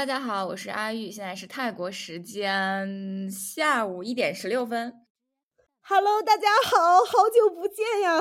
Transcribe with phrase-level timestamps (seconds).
[0.00, 4.94] 大家好，我是阿玉，现在是泰国时间下午一点十六分。
[5.82, 8.18] Hello，大家好，好久不见呀！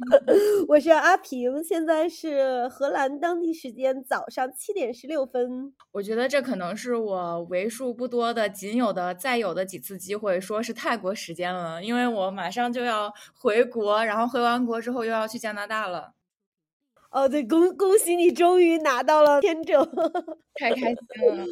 [0.66, 5.74] 我是阿平，现在是荷兰当地时间早上七点十六分。
[5.92, 16.14] 我觉得这可能是我为数不多的、仅有的、再有的几次机会，说是泰国时间了，因为我马上就要回国，然后回完国之后又要去加拿大了。
[17.10, 19.84] 哦，对，恭恭喜你终于拿到了签证，
[20.54, 21.44] 太开心了。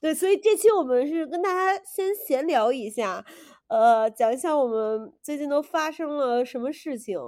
[0.00, 3.24] 对，所以这期我们是跟大家先闲聊一下，
[3.68, 7.18] 呃，讲一下我们最近都发生了什么事情。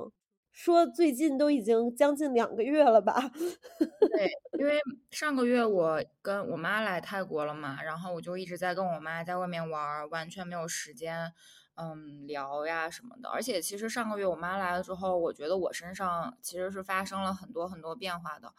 [0.53, 3.15] 说最近都已经将近两个月了吧？
[4.13, 4.79] 对，因为
[5.11, 11.33] 上个月我跟我妈来泰国了嘛，然后我就一直在跟我妈在外面玩，完全没有时间。
[11.77, 18.53] 嗯，聊呀什么的，而且其实上个月我妈来了之后，我觉得我身上其实是发生了很多很多变化的，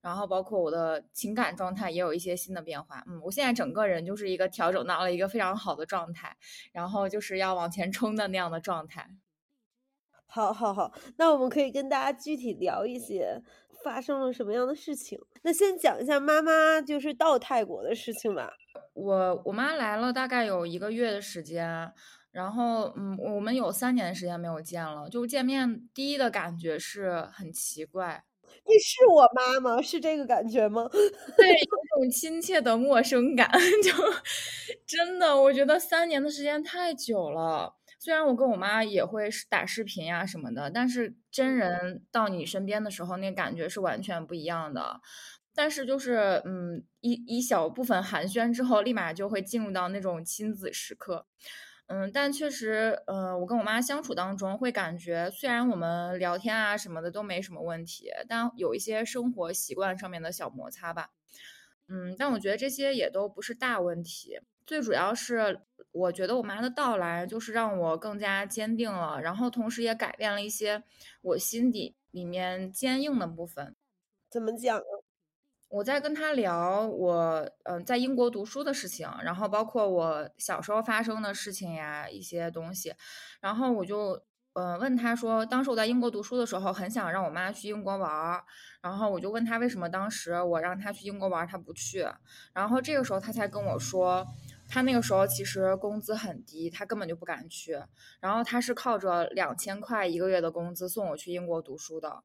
[0.00, 3.02] 然后包括我的情感状态也有一些新的变化。
[3.08, 6.36] 嗯，我现在整个人就是一个调整到了一个非常好的状态，
[6.70, 9.10] 然后就是要往前冲的那样的状态。
[10.26, 13.42] 好，好，好，那我们可以跟大家具体聊一些
[13.82, 15.20] 发生了什么样的事情。
[15.42, 18.52] 那先讲一下妈妈就是到泰国的事情吧。
[18.94, 21.92] 我我妈来了大概有一个月的时间。
[22.32, 28.24] 然后，嗯，我们有三年的时间没有见了，就见面第一的感觉是很奇怪。
[28.66, 29.80] 你是我妈吗？
[29.82, 30.88] 是这个感觉吗？
[31.36, 31.66] 对，有
[32.00, 33.50] 种亲切的陌生感，
[33.84, 33.92] 就
[34.86, 37.74] 真的，我觉得三年的时间太久了。
[37.98, 45.00] 虽然我跟我妈也会打视频呀什么的，但是真人到你身边的时候，那感觉是完全不一样的。
[45.54, 51.26] 但是就是，嗯，一一小部分寒暄之后，立马就会进入到那种亲子时刻。
[51.94, 61.10] 嗯，但确实，呃，我跟我妈相处当中会感觉，虽然我们聊天啊什么的都没什么问题，但有一些生活习惯上面的小摩擦吧。
[61.88, 64.40] 嗯，但我觉得这些也都不是大问题。
[64.66, 65.60] 最主要是，
[65.92, 70.82] 我觉得我妈的到来就是让我更加坚定了，然后同时也改变了一些
[71.20, 73.76] 我心底里面坚硬的部分。
[74.30, 75.01] 怎么讲呢？
[75.72, 82.92] 我在跟他聊我嗯在英国读书的事情，然后包括我小时候发生的事情呀一些东西，
[83.40, 84.22] 然后我就
[84.52, 88.38] 嗯问他说，当时我在英国读书的时候，很想让我妈去英国玩，
[88.82, 92.06] 然后我就问他为什么当时我让他去英国玩他不去，
[92.52, 94.26] 然后这个时候他才跟我说，
[94.68, 97.80] 他那个时候其实工资很低，他根本就不敢去，
[98.20, 102.22] 然后他是靠着两千块一个月的工资送我去英国读书的。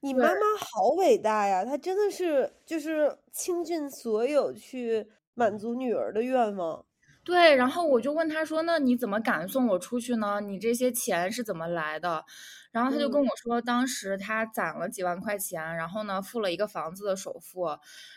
[0.00, 1.64] 你妈妈好伟大呀！
[1.64, 6.84] 她真的是就是倾尽所有去满足女儿的愿望。
[7.24, 10.40] 对，然后我就问她说：“那你怎么敢送我出去呢？
[10.40, 12.24] 你这些钱是怎么来的？”
[12.72, 17.68] 然后她就跟我说，当时她攒了几万块钱，然后呢付了一个房子的首付，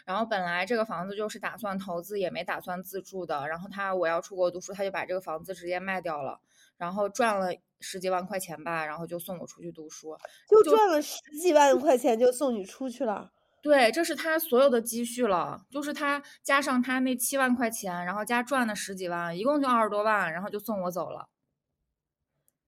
[0.06, 3.48] 然后本来这个房子就是打算投资，也没打算自住的。
[3.48, 6.40] 然后她我要出国读书，她就把这个房子直接卖掉了，
[6.78, 7.54] 然后赚了。
[7.82, 10.18] 十几万块钱吧，然后就送我出去读书，
[10.50, 13.30] 就赚了十几万块钱就送你出去了。
[13.62, 21.28] 对，这是他所有的积蓄了，就是他加上他那七万块钱，然后加赚的十几万，一共就二十多万，然后就送我走了。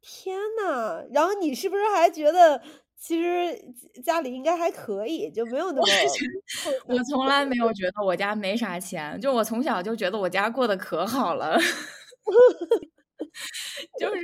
[0.01, 2.61] 天呐，然后你是不是还觉得
[2.95, 3.57] 其实
[4.03, 5.87] 家里应该还可以，就没有那么？
[6.85, 11.57] 我从来没有觉得我家没啥钱，就我从小就觉得我家过得可好了。
[13.99, 14.21] 就是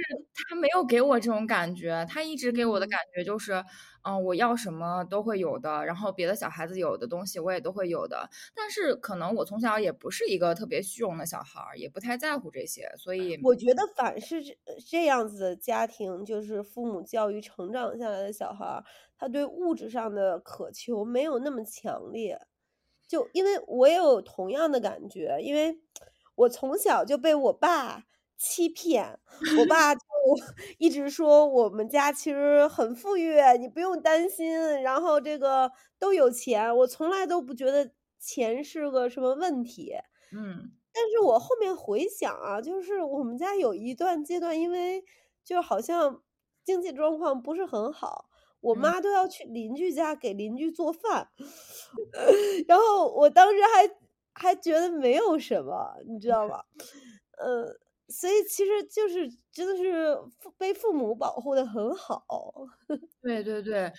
[0.49, 3.63] 他没有给我这种感觉，他一直给我的感觉就是，
[4.03, 8.29] 嗯，我要什么都会有的，然后别的小孩子有的东西我也都会有的。
[8.55, 14.55] 但是可能我从小也不是一个特别虚荣的小孩，也不太在乎这些，所以我觉得反是这
[14.87, 18.83] 这样子的家庭，就是父母教育成长下来的小孩，
[19.17, 22.39] 他对物质上的渴求没有那么强烈。
[23.07, 25.79] 就因为我也有同样的感觉，因为
[26.35, 28.05] 我从小就被我爸。
[28.43, 29.17] 欺骗，
[29.57, 30.01] 我爸就
[30.77, 34.51] 一直说我们家其实很富裕，你不用担心。
[34.81, 39.93] 然后这个都有钱，我从来都不觉得钱是个什么问题。
[40.33, 45.05] 嗯，但是我后面回想啊，就是我们家有一段阶段，因为
[45.45, 46.21] 就好像
[46.65, 48.25] 经济状况不是很好，
[48.59, 51.29] 我妈都要去邻居家给邻居做饭，
[52.67, 53.89] 然后我当时还
[54.33, 56.63] 还觉得没有什么，你知道吗？
[57.39, 57.79] 嗯。
[58.09, 60.17] 所以其实就是真的是
[60.57, 62.53] 被父母保护的很好，
[63.21, 63.91] 对对对，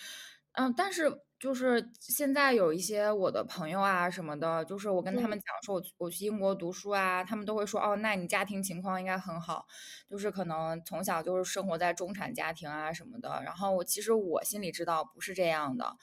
[0.53, 1.11] 嗯，但是
[1.45, 5.43] 就是现在有一些我的朋友啊什么的，就是我跟他们嗯。
[5.45, 9.67] 讲说我我去英国读书啊，他们都会说：“哦，那你家庭情况应该很好。”
[10.09, 13.43] 就是可能从小就是生活在中产家庭啊什么的。
[13.45, 15.95] 然后我其实我心里知道不是这样的。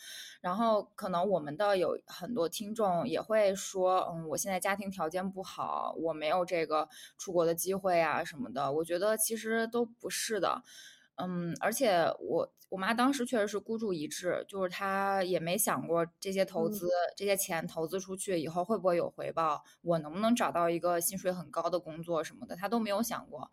[0.42, 6.88] 然后可能我们的有很多听众也会说：“嗯，我现在家庭条件不好，我没有这个
[7.18, 10.62] 出国的机会啊什么的。”我觉得其实都不是的。
[11.22, 16.70] 嗯，而且我我妈当时确实是孤注一掷，就是她也没想过这些投嗯。
[16.70, 23.52] 资这些钱投资出去以后会不会有回报，我能不能找到一个薪水很高的工作什么的，她都没有想过。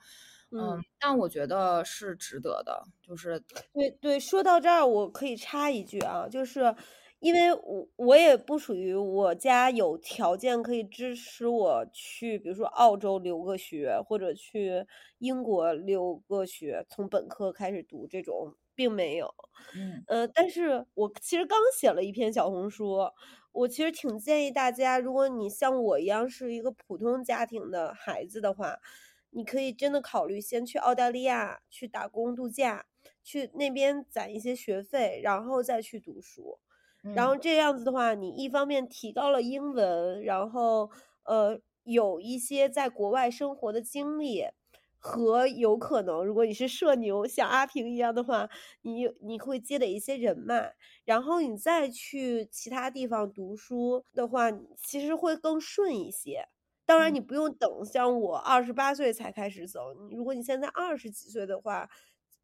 [0.58, 0.82] 嗯，嗯。
[0.98, 3.42] 但我觉得是值得的，就是
[3.74, 6.74] 对对，说到这儿我可以插一句啊，就是
[7.20, 14.86] 因为我我也不属于我家有条件可以支持我去，比如说澳洲留个学，或者去
[15.18, 19.34] 英国留个学，从本科开始读这种，并没有。
[19.74, 20.06] 嗯。
[20.06, 22.98] 呃，但是我其实刚写了一篇小红书，
[23.52, 28.78] 我其实挺建议大家，如果你像我一样是一个普通家庭的孩子的话，
[29.30, 32.86] 你可以真的考虑先去澳大利亚去打工度假，
[33.24, 36.58] 去那边攒一些学费，然后再去读书。
[37.12, 37.38] 然后嗯。
[37.38, 40.90] 这样子的话，你一方面提高了英文，然后，
[41.24, 44.44] 呃，有一些在国外生活的经历，
[44.98, 48.48] 和有可能如果你是社牛，像阿平一样的话，
[48.82, 50.74] 你你会积累一些人脉，
[51.04, 56.48] 然后你再去其他地方读书的话，其实会更顺一些。
[56.86, 57.14] 当然嗯。
[57.14, 61.88] 你不用等像我二十八岁才开始走，如果你现在二十几岁的话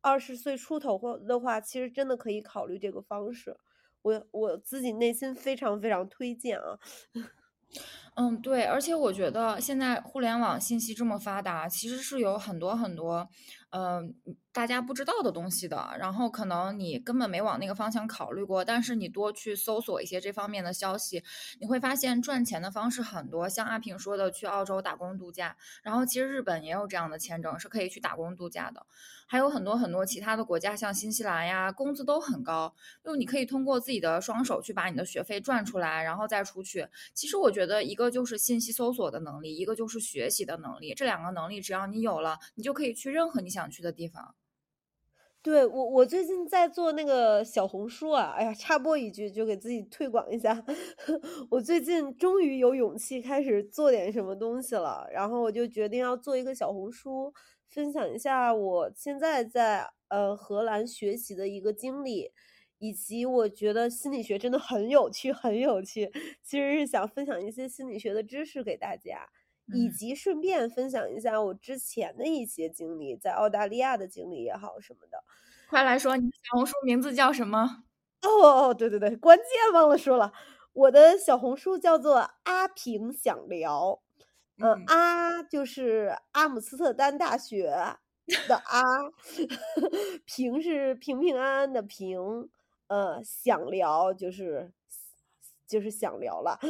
[0.03, 3.57] 二十岁出头或的话，其实真的可以考虑这个方式。
[4.05, 6.79] 我我自己内心非常非常推荐啊。
[8.17, 13.29] 嗯，对，而且我觉得现在互联网信息这么发达，其实是有很多很多，
[13.75, 14.01] 呃，
[14.53, 15.97] 大家不知道的东西的。
[15.99, 21.25] 然后可能你根本没往那个方向考虑过，但是你多去搜索一些这方面的消息，
[21.59, 23.49] 你会发现赚钱的方式很多。
[23.49, 28.87] 像阿平说的去澳洲打工度假，然后其实日本也有这样的签证，是可以去打工度假的。
[29.27, 32.73] 还有很多很多其他的国家，像新西兰呀，工资都很高，
[33.03, 36.87] 就你可以通过自己的双手去把你的学费赚出来，然后再出去。
[37.13, 44.35] 其实我觉得一个就是信息搜索的能力，一个就是学习的能力，这两个能力只要你有了，你就可以去任何你想想去的地方。
[45.43, 50.65] 对，我我最近在做那个小红书啊，哎呀，插播一句就给自己推广一下。
[51.51, 57.33] 我最近终于有勇气开始做点什么东西了，然后我就决定要做一个小红书，
[57.69, 62.33] 分享一下我现在在，呃，荷兰学习的一个经历，
[62.79, 66.11] 以及我觉得心理学真的很有趣很有趣，
[66.43, 69.29] 其实是想分享一些心理学的知识给大家，
[69.71, 69.91] 以嗯。
[69.91, 75.25] 及顺便分享一下我之前的一些经历，在澳大利亚的经历也好什么的。
[75.69, 77.85] 快来说，你的小红书名字叫什么？
[78.23, 80.33] 哦，对对对，关键忘了说了，
[80.73, 84.01] 我的小红书叫做“阿平想聊”，
[84.61, 84.95] 呃，嗯。
[84.97, 87.65] 阿就是阿姆斯特丹大学
[88.47, 88.83] 的 阿，
[90.25, 92.49] 平是平平安安的平，
[92.89, 94.73] 呃，想聊就是
[95.75, 96.57] 就是想聊了。
[96.63, 96.69] 好，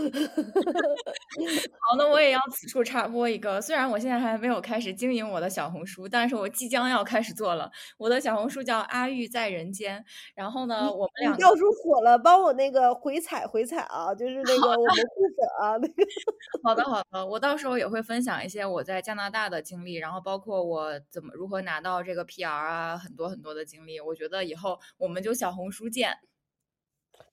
[1.99, 7.71] 那我也要此处插播一个，虽然我现在还没有开始经营我的小红书，但是我即将要开始做了。
[7.99, 10.03] 我的小红书叫阿玉在人间，
[10.35, 15.95] 然后呢，我们两个你要是火了，帮我那个回踩回踩啊，就是那个我们互粉啊，那个。
[16.65, 26.17] 好的好的，我到时候也会分享一些我在加拿大的经历，然后包括我怎么如何拿到这个 PR 啊，很多很多的经历，我觉得以后我们就小红书见。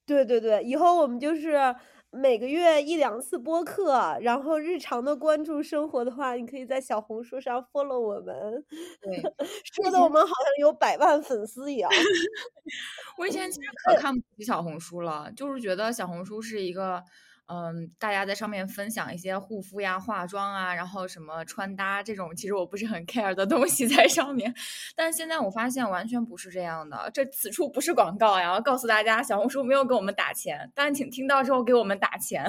[0.06, 1.74] 对对对，以后我们就是
[2.10, 8.64] 每个月一两次播客，然后日常的关注生活的话，你可以在小红书上 follow 我们，
[9.00, 9.22] 对，
[9.72, 11.90] 说的我们好像有百万粉丝一样。
[13.16, 13.94] 我以前其实可。
[13.96, 17.02] 看不起小红书了，就是觉得小红书是一个，
[17.46, 24.54] 嗯，大家在上面分享一些护肤呀、化妆啊，然后什么穿搭这种，其实我不是很 care 的东西在上面。
[24.96, 32.46] 但是现在我发现完全不是这样的，这此处不是广告呀，要告诉大家小红书没有给我们打钱，但请听到之后给我们打钱。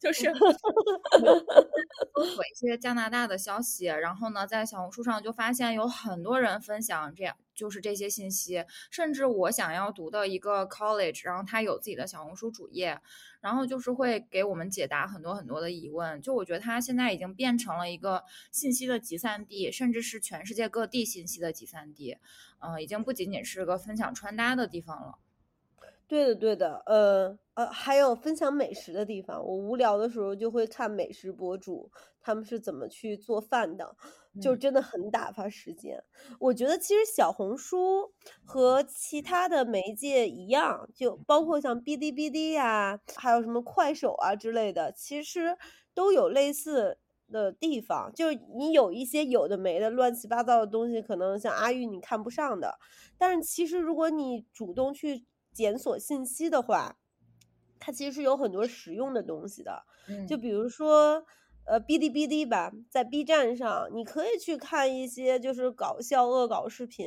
[0.00, 0.30] 就 是
[2.14, 13.00] 搜索一些加拿大的消息，然后呢，在小红书上就发现有很多人分享这样就是这些信息，甚至我想要读的一个 college，然后它有自己的小红书主页，
[13.40, 16.20] 然后就是会给我们解答很多很多的疑问。
[16.22, 22.18] 就我觉得它现在已经变成了一个信息的集散地，甚至是全世界各地信息的集散地，
[22.58, 25.18] 呃，已经不仅仅是个分享穿搭的地方了。
[26.12, 31.90] 对的对的，呃呃，还有分享美食的地方，我无聊的时候就会看美食博主，
[32.20, 33.96] 他们是怎么去做饭的，
[34.38, 34.54] 就嗯。
[34.54, 36.04] 真的很打发时间。
[36.38, 38.12] 我觉得其实小红书
[38.44, 45.56] 和其他的媒介一样，就包括像哔哩哔哩呀，还有什么快手啊之类的，其实
[45.94, 46.98] 都有类似
[47.30, 48.12] 的地方。
[48.14, 52.78] 就是你有一些有的没的乱七八糟的东西，可能像阿玉你看不上的，
[53.16, 56.96] 但是其实如果你主动去检索信息的话，
[57.78, 59.82] 它其实是有很多实用的东西的。
[60.28, 60.40] 就嗯。
[60.40, 61.24] 比如说，
[61.64, 67.06] 呃，哔哩哔哩吧，在 B 站上，你可以去看一些就是搞笑恶搞视频。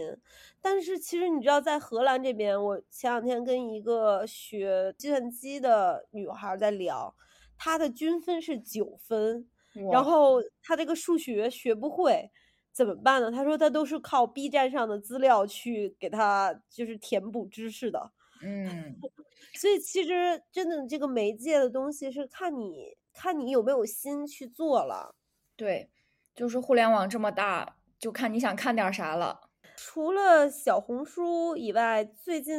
[0.62, 7.14] 但是其实你知道在荷兰这边，我前两天跟一个学计算机的女孩在聊，
[7.58, 9.46] 她的均分是九分，
[9.92, 10.02] 然。
[10.02, 12.32] 后她这个数学学不会，
[12.72, 13.30] 怎么办呢？
[13.30, 18.12] 她说她都是靠 B 站上的资料去给她就是填补知识的。
[18.42, 18.96] 嗯。
[19.54, 25.16] 所以其实真的这个媒介的东西是看你看你有没有心去做了。
[25.60, 25.90] 对，
[26.36, 29.50] 就是互联网这么大，就看你想看点啥了。
[29.78, 32.56] 除了小红书以外，最近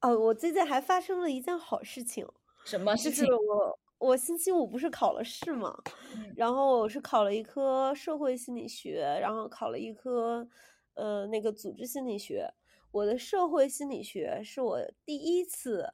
[0.00, 2.26] 哦，我最近还发生了一件好事情。
[2.64, 3.26] 什么事情？
[3.48, 5.76] 我我星期五不是考了试嘛，
[6.14, 6.32] 嗯。
[6.36, 10.48] 然后我是考了一科社会心理学，然后考了一科，
[10.94, 12.48] 呃，那个组织心理学。
[12.94, 15.92] 我的社会心理学是我第一次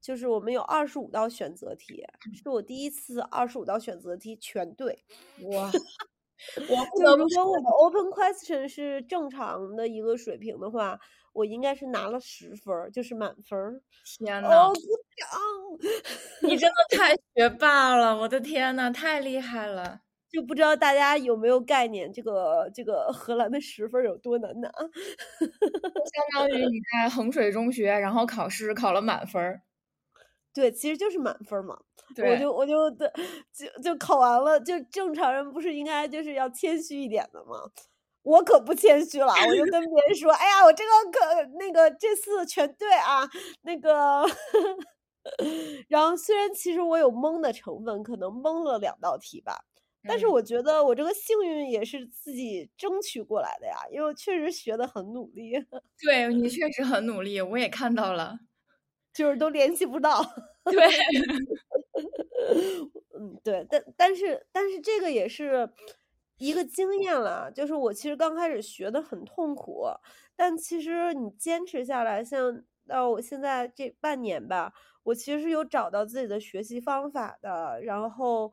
[0.00, 5.04] 就是我们有二十五道选择题，是我第一次二十五道选择题全对。
[5.36, 5.70] 哇，
[6.92, 11.00] 我如果我的 open question 是正常的一个水平的话，
[11.34, 13.82] 我应该是拿了10分儿，就是满分儿。
[14.04, 14.50] 天呐。
[14.50, 14.80] 哦，鼓
[15.16, 15.28] 掌。
[16.44, 20.02] 你真的太 学霸了，我的天呐，太厉害了。
[20.32, 24.68] 就不知道大家有没有概念，这个这个荷兰的10分有多难拿。
[24.70, 29.62] 就 相当于你在衡水中学，然后考试考了满分儿。
[30.56, 31.76] 对，其实就是满分儿嘛。
[32.20, 32.36] 我。
[32.36, 33.10] 就我就对，
[33.52, 37.56] 就就考完了，就正常人不是应该就是要谦虚一点的吗？
[38.22, 43.28] 我可不谦虚了，我就跟别人说：“哎呀，我这个可那个这次全对啊。”
[43.62, 44.24] 那个
[45.88, 49.64] 然后虽然其实我有蒙的成分，可能蒙了两道题吧，
[50.04, 50.28] 但是嗯。
[50.28, 55.52] 我觉得我这个幸运也是自己争取过来的呀，因为我确实学的很努力。
[56.00, 58.38] 对，你确实很努力，我也看到了。
[59.14, 60.22] 就是都联系不到。
[60.70, 60.88] 对。
[63.18, 65.70] 嗯，对，但但是但是这个也是
[66.38, 69.86] 一个经验了，就是我其实刚开始学的很痛苦，
[70.36, 74.72] 但其实你坚持下来，像到我现在这半年吧，
[75.04, 77.80] 我其实是有找到自己的学习方法的。
[77.82, 78.52] 然后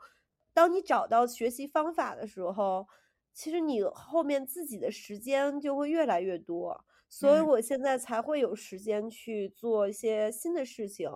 [0.55, 2.87] 当你找到学习方法的时候，
[3.33, 7.49] 其实你后面自己的时间就会越来越多，所以嗯。
[7.51, 11.09] 我现在才会有时间去做一些新的事情，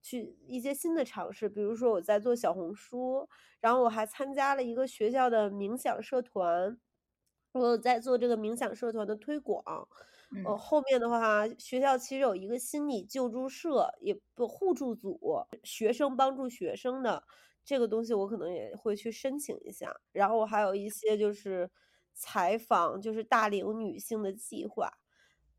[0.00, 1.50] 去一些新的尝试。
[1.50, 3.28] 比如说我在做小红书，
[3.60, 6.78] 然后我还参加了一个学校的冥想社团，
[7.52, 9.62] 我在做这个冥想社团的推广。
[10.42, 10.58] 呃，嗯。
[10.58, 15.18] 后面的话，学校其实有一个心理救助社，也不互助组，
[15.64, 17.24] 学生帮助学生的，
[17.68, 19.94] 这个东西我可能也会去申请一下。
[20.12, 21.70] 然后我还有一些就是
[22.14, 24.90] 采访，就是大龄女性的计划，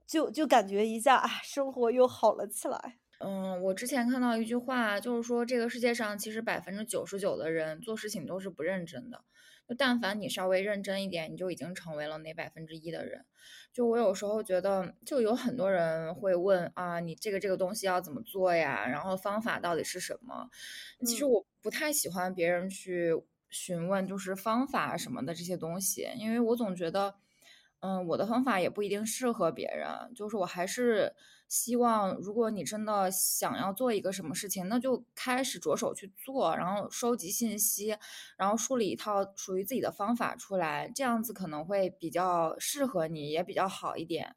[0.07, 2.97] 就就感觉一下，啊，生活又好了起来。
[3.19, 9.23] 嗯，我之前看到一句话，就是说这个世界上其实百分之九十九的人做事情都是不认真的，
[9.69, 13.23] 就但凡你稍微认真一点，你就已经成为了那百分之一的人。
[13.71, 18.87] 就我有时候觉得就有很多人会问，啊，你这个这个东西要怎么做呀？
[18.87, 20.49] 然后方法到底是什么？
[21.05, 21.29] 其实嗯。
[21.29, 23.13] 我不太喜欢别人去
[23.49, 27.13] 询问就是方法什么的这些东西，因为我总觉得，
[27.81, 29.87] 嗯，我的方法也不一定适合别人。
[30.15, 31.13] 就是我还是
[31.49, 37.97] 希望如果你真的想要做一个什么事情，那就开始着手去做，然后收集信息，
[38.37, 44.35] 然后梳理一套属于自己的方法出来，这样子可能会比较适合你，也比较好一点。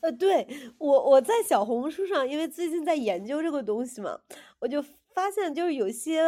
[0.00, 0.48] 呃，对，
[0.78, 4.18] 我我在小红书上，因为最近在研究这个东西嘛，
[4.58, 6.22] 我就发现就是有些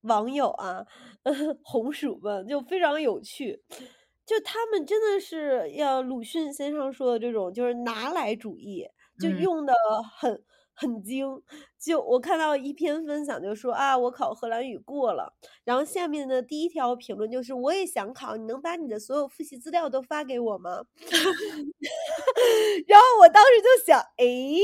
[0.00, 0.84] 网友啊，
[1.62, 3.62] 红薯们就非常有趣。
[4.24, 8.84] 就他们真的是要鲁迅先生说的这种就是拿来主义，
[9.18, 9.30] 就嗯。
[9.30, 9.72] 用的
[10.16, 10.44] 很
[10.74, 11.42] 很精。
[11.78, 20.84] 就我看到一篇分享就说，啊，我考荷兰语过了，然后下面的第一条评论就是我也想考，你能把你的所有复习资料都发给我吗？
[22.88, 24.58] 然后我当时就想，诶，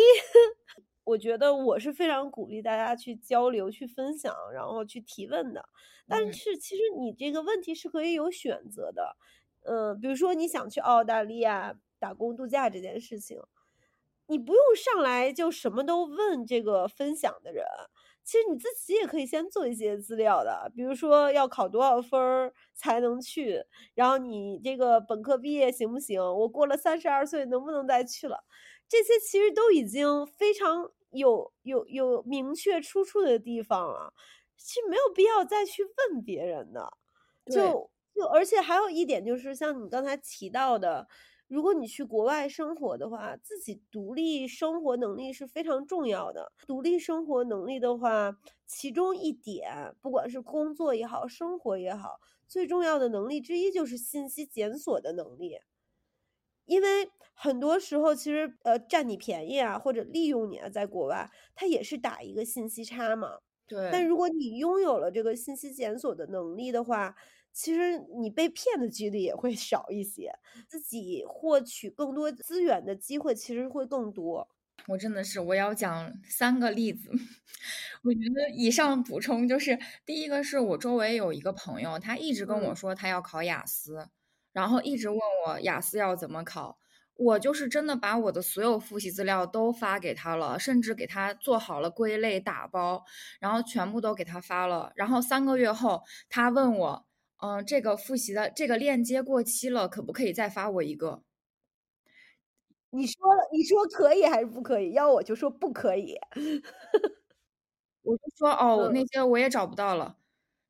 [1.04, 5.64] 我觉得我是非常鼓励大家去交流、去分享，然后去提问的。
[6.09, 6.35] 但嗯。
[6.35, 9.16] 是其实你这个问题是可以有选择的，
[9.64, 13.40] 呃，比如说你想去澳大利亚打工度假这件事情，
[14.33, 17.65] 你不用上来就什么都问这个分享的人，
[18.25, 23.62] 其实你自己也可以先做一些资料的，比如说要考多少分儿才能去，
[23.95, 26.21] 然后你这个本科毕业行不行？
[26.23, 28.45] 我过了三十二岁能不能再去了？
[28.89, 34.12] 这些其实都已经非常有有有明确出处的地方了，
[34.57, 36.93] 其实没有必要再去问别人的。
[37.49, 41.09] 就就而且还有一点就是像你刚才提到的，
[41.52, 46.50] 如果你去国外生活的话，自己独立生活能力是非常重要的。
[46.66, 55.59] 独立生活能力的话，其中一点，不管是工作也好，生活也好，最重要的能力之一就是信息检索的能力。
[56.64, 63.40] 因为很多时候其实，呃，占你便宜啊，或者利用你啊，在国外，它也是打一个信息差嘛。
[63.68, 64.06] 对但。
[64.06, 67.14] 如果你拥有了这个信息检索的能力的话，
[67.52, 70.32] 其实你被骗的几率也会 少一些，
[70.68, 74.49] 自己获取更多资源的机会其实会更多。
[74.88, 77.09] 我真的是，我要讲三个例子。
[78.02, 82.75] 我觉得以上补充就是，第一个是我周围有一个朋友，他一直跟我嗯。
[82.75, 84.09] 说他要考雅思，
[84.52, 86.78] 然后一直问我雅思要怎么考。
[87.14, 93.04] 我就是真的把我的所有复习资料都发给他了，甚至给他做好了归类打包，
[93.38, 94.92] 然后全部都给他发了。
[94.97, 97.06] 然后三个月后，他问我，
[97.43, 101.23] 嗯，这个复习的这个链接过期了，可不可以再发我一个？
[102.95, 103.17] 你说
[103.51, 104.93] 你说可以还是不可以？
[104.93, 106.15] 要我就说不可以。
[108.05, 108.93] 我就说，哦，嗯。
[108.93, 110.17] 那些我也找不到了。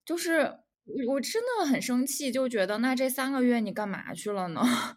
[0.04, 0.40] 就是
[0.84, 4.62] 我我真的很生气，就觉得那这三个月你干嘛去了呢？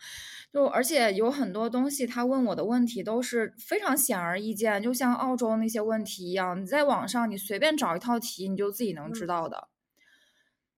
[0.53, 9.27] 就而且有很多东西，他问我的问题都是非常显而易见，就像澳洲那些问题一样，你在网上你随便找一套题，你就自己能知嗯。
[9.27, 9.67] 道的。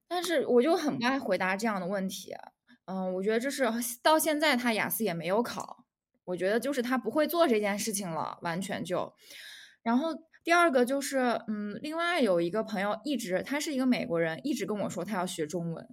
[0.07, 2.33] 但是我就很不爱回答这样的问题。
[2.85, 3.65] 嗯，我觉得这是
[4.01, 5.83] 到现在他雅思也没有考，
[6.23, 9.13] 我觉得就是他不会做这件事情了，完全就。
[9.83, 10.09] 然后
[10.43, 15.87] 第二个就是，嗯，另外有一个朋友一直他是一个美国人，一直跟我说他要学中文。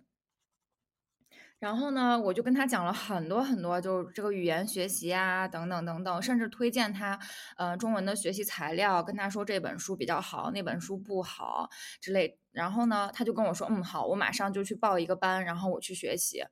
[1.59, 7.19] 然后呢，我就跟他讲了很多很多，就是这个语言学习啊，等等等等，甚至推荐他，
[7.57, 11.71] 呃，中文的学习材料，跟他说这本书比较好，那本书不好
[12.01, 12.39] 之类。
[12.53, 16.45] 然后呢，他就跟我说，嗯，好，我马上就去报一个班，然后我去学习。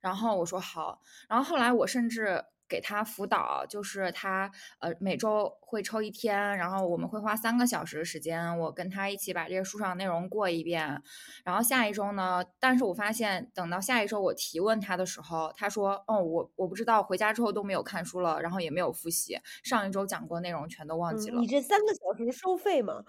[0.00, 1.00] 然后我说好。
[1.28, 2.44] 然后后来我甚至。
[2.68, 11.02] 给他辅导，就是他呃每周会抽一天，然后我们会花三个小时的时间，我跟他一起把这个书上内容过一遍。
[11.44, 23.04] 然后下一周呢，但是我发现等到下一周我提问他的时候，他说：“哦，我我不知道，回家之后都没有看书了，然后也没有复习，上一周讲过内容全都忘记嗯，了。”你这三个小时收费吗？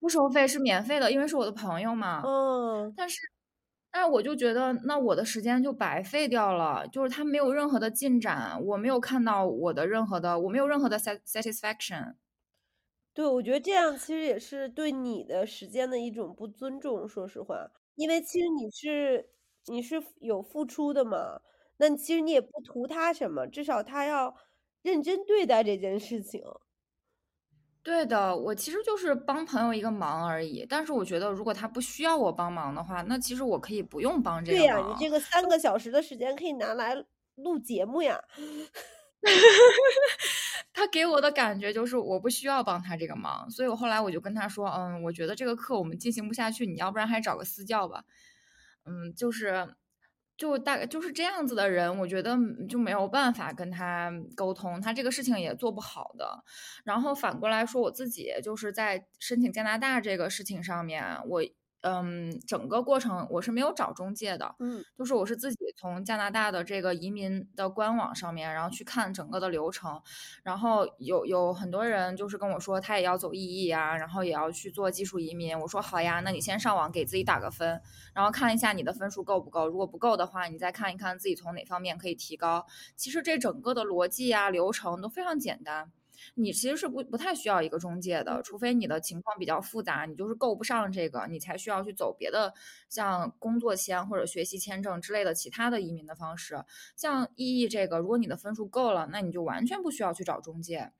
[0.00, 2.20] 不收费，是免费的，因为是我的朋友嘛。
[2.22, 2.92] 哦。
[2.96, 3.18] 但是
[4.00, 12.14] 但是我就觉得，那我的时间就白费掉了，就是他没有任何的进展，我没有看到我的任何的我没有任何的 s satisfaction。
[13.12, 17.68] 对，我觉得这样其实也是对你的时间的一种不尊重，说实话。
[17.96, 19.30] 因为其实你是
[19.66, 21.40] 你是有付出的嘛，
[21.78, 24.32] 那其实你也不图他什么，至少他要
[24.82, 26.40] 认真对待这件事情。
[27.88, 34.94] 对的，我其实就是帮朋友一个忙而已，但是我觉得如果他不需要我帮忙的话，那其实我可以不用帮这个对呀，你。
[35.02, 36.94] 这个三个小时的时间可以拿来
[37.36, 38.20] 录节目呀。
[40.74, 48.04] 他给我的感觉就是我不需要帮他这个忙，所以我后来我就跟他说：“嗯，我觉得这个课我们进行不下去，你要不然还找个私教吧。”
[48.84, 49.74] 嗯，就是
[50.38, 56.44] 就大概就是这样子的人，我觉得就没有办法跟他沟通，他这个事情也做不好的。
[56.84, 61.42] 然后反过来说，我自己就是在申请加拿大这个事情上面，我
[61.82, 64.84] 嗯，整个过程我是没有找中介的，嗯。
[64.96, 70.02] 就是我是自己从加拿大的这个移民的官网上面，然后去看整个的流程。
[70.42, 75.58] 然后有有很多人就是跟我说，他也要走 EE 啊，然后也要去做技术移民。
[75.60, 77.80] 我说好呀，那你先上网给自己打个分，
[78.12, 79.68] 然后看一下你的分数够不够。
[79.68, 82.66] 如果不够的话，你再看一看自己从哪方面可以提高。
[82.96, 85.92] 其实这整个的逻辑啊，流程都非常简单。
[86.34, 88.42] 你其实是不不太需要一个中介的，嗯。
[88.42, 92.54] 除非你的情况比较复杂，你就是够不上这个，你才需要去走别的，
[92.88, 96.64] 像工作签或者学习签证之类的其他的移民的方式。
[96.96, 100.92] 像 EE 这个，如果你的分数够了，那你就完全不需要去找中介。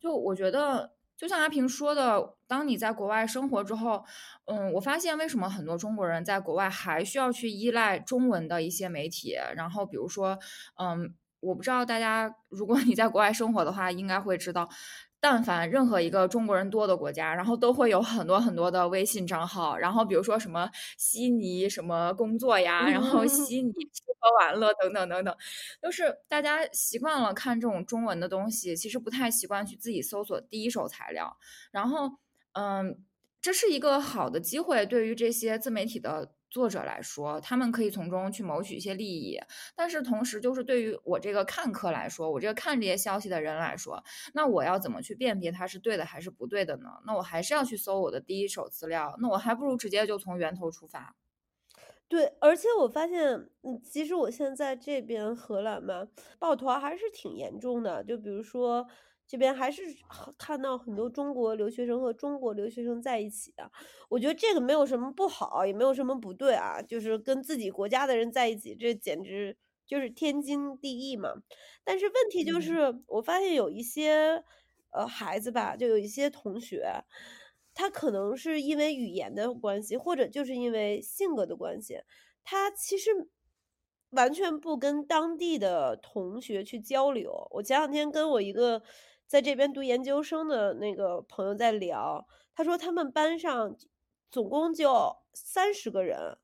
[0.00, 4.04] 就我觉得就像阿平说的，当你在国外生活之后，
[4.46, 9.34] 嗯，我发现为什么很多中国人在国外还需要去依赖中文的一些媒体。
[9.54, 10.38] 然后比如说，
[10.78, 14.68] 嗯，我不知道大家，如果你在国外生活的话，应该会知道。
[15.20, 25.34] 但凡任何一个中国人多的国家，然后都会有很多很多的微信账号，然后比如说什么悉尼什么工作呀，然后悉尼吃喝玩乐等等等等，
[25.80, 31.34] 都是大家习惯了看这种中文的东西，其实不太习惯去自己搜索第一手材料。
[31.70, 32.10] 然后，
[32.52, 32.98] 嗯，
[33.40, 36.32] 这是一个好的机会，对于这些自媒体的。
[36.54, 39.40] 作者来说，他们可以从中去谋取一些利益，
[39.74, 44.00] 但是同时，就是对于我这个看客来说，我这个看这些消息的人来说，
[44.34, 46.88] 那我要怎么去辨别它是对的还是不对的呢？
[47.04, 51.16] 那我还是要去搜我的第一手资料，那我还不如直接就从源头出发。
[52.06, 56.06] 对，而且我发现，嗯，其实我现在这边荷兰嘛，
[56.38, 58.86] 抱团还是挺严重的，就比如说。
[59.34, 59.82] 这边还是
[60.38, 63.68] 看到很多中国留学生和中国留学生在一起的，
[64.08, 71.34] 我觉得这个没有什么不好，也没有什么不对啊，就是跟自己国家的人在一起，这简直就是天经地义嘛。
[71.82, 74.44] 但是问题就是，我发现有一些
[74.92, 76.86] 呃孩子吧，就有一些同学，
[77.74, 81.98] 他可能是因为语言的关系，或者就是因为性格的关系，
[82.44, 83.10] 他其实
[84.10, 87.48] 完全不跟当地的同学去交流。
[87.50, 88.80] 我前两天跟我一个。
[89.26, 93.76] 在这边读研究生的那个朋友在聊，他说他们班上
[94.30, 96.38] 总共就三十个人，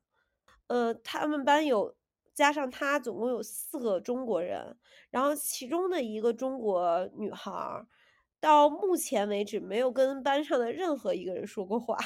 [0.67, 1.95] 呃，他们班有
[2.33, 4.77] 加上他总共有四个中国人，
[5.09, 7.85] 然后其中的一个中国女孩，
[8.39, 11.97] 到目前为止没有跟班上的任何一个人说过话。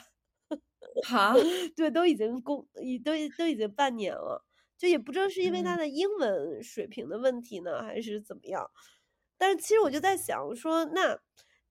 [1.03, 1.33] 哈，
[1.75, 4.45] 对，都已经工，已都都已经半年了，
[4.77, 8.69] 就也不知道是因为他的英文水平的问题呢，还是怎么样。
[9.37, 11.19] 但是其实我就在想说，那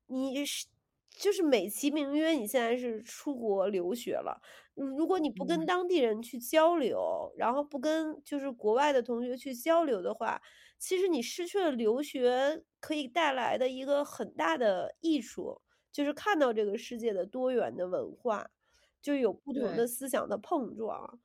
[0.06, 0.66] 你是
[1.10, 4.40] 就是美其名曰你现在是出国留学了，
[4.74, 10.40] 如果你不跟当地人去交流，然后不跟就是国外的同学去交流的话，
[10.78, 15.60] 其实你失去了留学可以带来的一个很大的益处，
[15.92, 18.50] 就是看到这个世界的多元的文化，
[19.00, 21.20] 就有不同的思想的碰撞。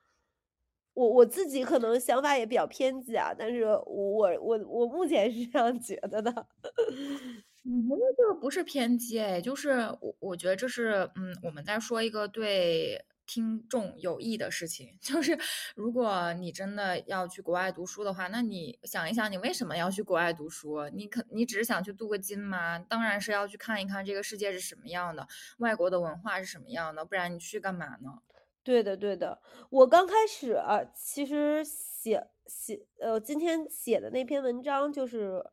[1.00, 6.30] 我我自己可能想法也比较偏激啊，但是我我我目前是这样觉得的。
[7.90, 9.70] 我觉得这个不是偏激，哎，就是
[10.02, 15.38] 我我觉得这是嗯，我们在说一个对听众有益的事情， 就是
[15.76, 20.90] 如果你真的要去国外读书的话，那你想一想，你为什么要去国外读书？
[20.90, 22.78] 你可你只是想去镀个金吗？
[22.80, 25.28] 当然是要去看一看这个世界是什么样的，
[25.60, 28.20] 外国的文化是什么样的，不然你去干嘛呢？
[28.66, 29.42] 对的，对的。
[29.70, 35.44] 我刚开始啊，其实写写呃，今天写的那篇文章，就是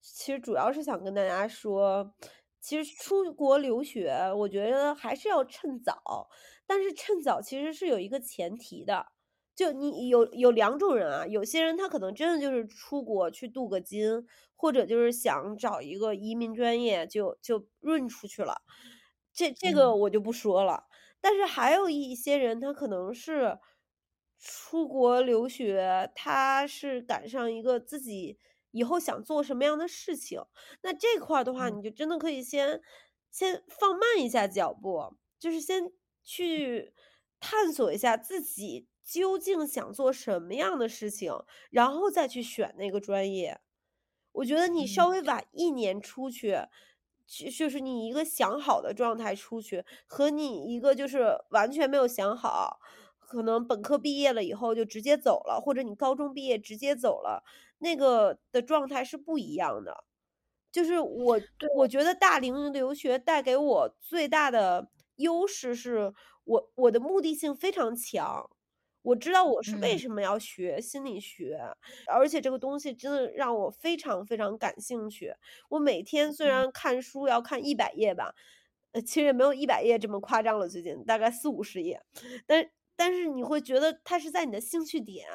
[0.00, 2.14] 其实主要是想跟大家说，
[2.60, 6.28] 其实出国留学，我觉得还是要趁早。
[6.66, 9.06] 但是趁早其实是有一个前提的，
[9.54, 18.62] 就你有有两种人啊，有些人他可能真的就是出国去镀个金，或者就是想找一个移民专业就就润出去了，
[19.34, 20.84] 这这个我就不说了。
[21.22, 23.58] 但是还有一些人，他可能是
[24.38, 28.38] 出国留学，他是赶上一个自己
[28.72, 30.42] 以后想做什么样的事情。
[30.82, 32.82] 那这块儿的话，你就真的可以先
[33.30, 35.92] 先放慢一下脚步，就是先
[36.24, 36.92] 去
[37.38, 41.32] 探索一下自己究竟想做什么样的事情，
[41.70, 43.60] 然后再去选那个专业。
[44.32, 46.56] 我觉得你稍微晚一年出去。
[47.56, 52.78] 就是你一个想好的状态出去，和你一个就是完全没有想好，
[53.18, 57.42] 可能本科毕业了以后就直接走了，或者你高中毕业直接走了，
[57.78, 60.04] 那个的状态是不一样的。
[60.70, 61.40] 就是我，
[61.76, 66.14] 我觉得大龄留学带给我最大的优势是
[66.44, 68.50] 我我的目的性非常强。
[69.02, 71.58] 我知道我是为什么要学心理学，
[72.06, 75.34] 而且这个东西真的让我非常非常感兴趣。
[75.68, 78.34] 我每天虽然看书要看一百页吧，
[78.92, 82.00] 呃，其实也没有一百页这么夸张了，最近大概四五十页，
[82.46, 85.26] 但但是你会觉得它是在你的兴趣点。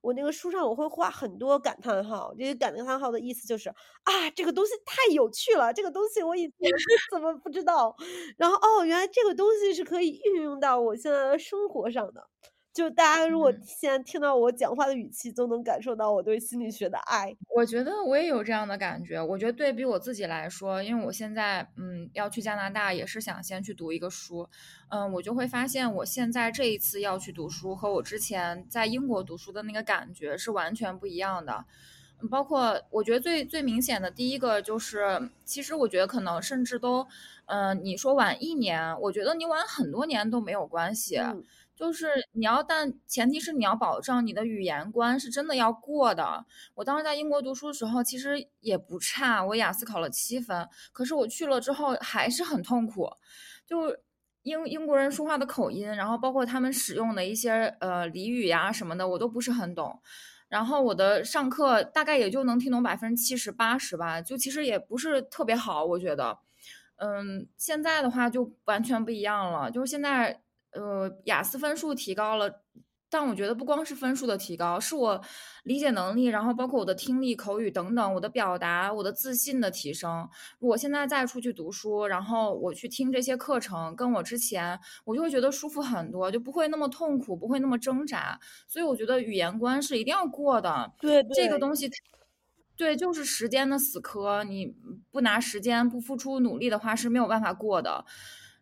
[0.00, 3.68] 我那个书上我会画很多感叹号，这些感叹号的意思就是
[4.04, 6.52] 啊，这个东西太有趣了，这个东西我以前
[7.12, 7.94] 怎么不知道？
[8.38, 12.26] 然后哦，原来这个东西是可以运用到我现在的生活上的。
[12.72, 17.36] 就大家如果现在听到我讲话的语气，都能感受到我对心理学的爱。
[17.48, 19.20] 我觉得我也有这样的感觉。
[19.20, 24.48] 我觉得对比我自己来说，因为我现在嗯要去加拿大，也是想先去读一个书，
[24.88, 31.64] 嗯，我就会发现我现在这一次要去读书，和我之前在英国读书的那个感觉是完全不一样的。
[32.30, 37.06] 包括我觉得最最明显的第一个就是，其实我觉得可能甚至都，
[37.46, 41.18] 嗯，你说晚一年，我觉得你晚很多年都没有关系。
[41.80, 46.44] 就是你要，但前提是你要保证你的语言关是真的要过的。
[46.74, 53.10] 我当时在英国读书的时候，其实也不差，我雅思考了七分，可是我去了之后还是很痛苦，
[53.66, 53.96] 就
[54.42, 60.02] 英英国人说话的口音，然后包括他们使用的一些呃俚语呀什么的，我都不是很懂。
[60.50, 66.40] 然后我的上课大概也就能听懂百分之七十八十吧，就其实也不是特别好，我觉得。
[66.96, 72.62] 嗯，现在的话就完全不一样了，就是现在，呃，雅思分数提高了，
[73.08, 75.20] 但我觉得不光是分数的提高，是我
[75.64, 80.28] 理解能力，然后包括我的听力、口语等等，我的表达、我的自信的提升。
[80.60, 88.38] 我现在再出去读书，然后我去听这些课程，跟我之前，我就会觉得舒服很多，就不会那么痛苦，不会那么挣扎。
[88.68, 91.90] 所以我觉得语言关是一定要过的，对这个东西。
[92.76, 94.74] 对，就是时间的死磕，你
[95.10, 98.06] 不拿时间不付出努力的话是没有办法过的。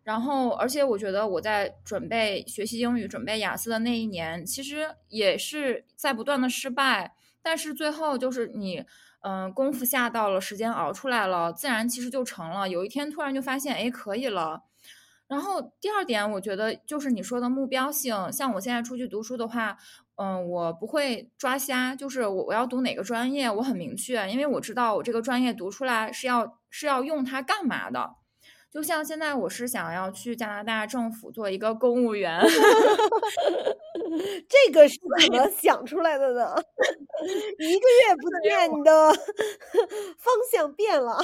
[0.03, 7.13] 然后，而且我觉得我在准备学习英语、准备雅思的那一年，其实也是在不断的失败。
[7.41, 8.83] 但是最后就是你，
[9.21, 12.67] 嗯，功夫下到了，时间熬出来了，自然其实就成了。
[12.67, 14.63] 有一天突然就发现，哎，可以了。
[15.27, 19.77] 然后第二点，我觉得就是你说的目标性，像我现在出去读书的话。
[20.21, 28.15] 嗯，我不会抓瞎，就是我我要读哪个专业，我很明确，因为我知道我这个专业读出来是要是要用它干嘛的。
[28.73, 32.39] 就像现在我是想要去加拿大政府做一个公务员，
[34.49, 36.55] 这个是 怎么想出来的呢？
[37.59, 39.13] 一个月不见，你的
[40.19, 41.17] 方向变了。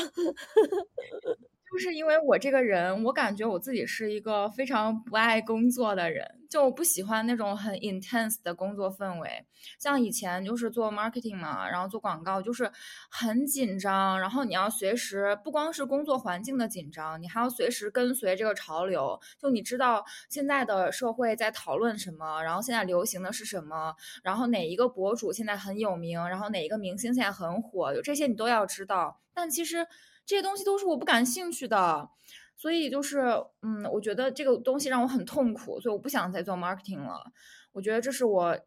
[1.76, 9.46] 就是因为我这个人，我感觉我自己是一个非常不爱工作的人，就我不喜欢那种很 intense 的工作氛围。
[9.78, 12.72] 像以前就是做 marketing 嘛，然后做广告，就是
[13.12, 19.20] 很紧张，然后你要随时不光是工作环境的紧张，你还要随时跟随这个潮流。
[19.38, 29.20] 就你知道现在的社会在讨论什么，然后现在流行的是什么，然后哪一个博主现在很有名，然后哪一个明星现在很火，有这些你都要知道。
[29.34, 29.86] 但其实。
[30.26, 32.10] 这些东西都是我不感兴趣的，
[32.56, 33.20] 所以就是，
[33.62, 37.32] 嗯，我觉得这个东西让我很痛苦，所以我不想再做 marketing 了。
[37.74, 38.58] 我觉得这是我，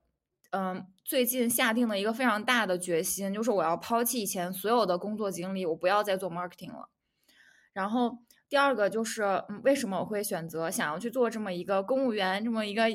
[0.50, 6.90] 嗯，最近下定的一个非常大的决心，就是我要抛弃以前所有的工作经历，我不要再做 marketing 了。
[7.72, 8.18] 然后
[8.48, 12.88] 第二个就是，嗯，为什么我会选择想要去做这么一个公务员，这么一个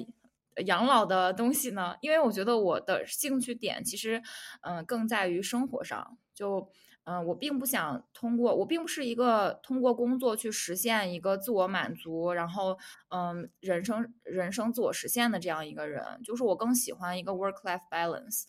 [0.66, 1.96] 养老的东西呢？
[2.00, 4.22] 因为我觉得我的兴趣点其实，
[4.62, 6.70] 嗯，更在于生活上，就。
[7.06, 12.78] 嗯，我并不想通过，我并不是一个通过工作去实现一个自我满足，然后
[13.10, 18.44] 嗯，人生人生自我实现的这样一个人，就是我更喜欢一个 work life balance。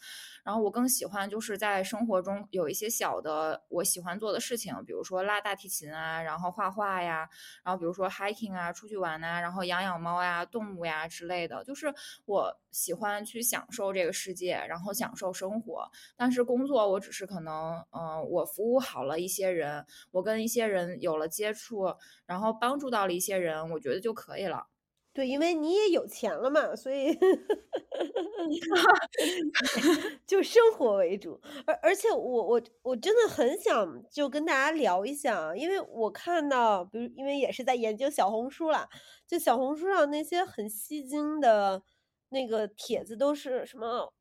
[0.44, 7.28] 然后我更喜欢就是在生活中有一些小的我喜欢做的事情，比如说拉大提琴啊，然后画画呀，
[7.64, 11.64] 然后比如说 hiking 啊，出去玩呐，然后养养猫呀、动物呀之类的。
[11.64, 11.92] 就是
[12.26, 15.90] 我喜欢去享受这个世界，然后享受生活。
[16.16, 21.94] 但是工作，我只是可能，嗯，我服务好了一些人，我跟一些人有了接触，
[22.26, 24.66] 然后帮助到了一些人，我觉得就可以了。
[25.12, 27.14] 对，因为你也有钱了嘛，所以
[30.26, 31.40] 就生活为主。
[31.66, 38.88] 而而且我我我真的很想就跟大家聊一下，因为我看到，比如因为也是在研究小红书啦，
[39.24, 41.84] 就小红书上那些很吸睛的
[42.30, 44.12] 那个帖子都是什么？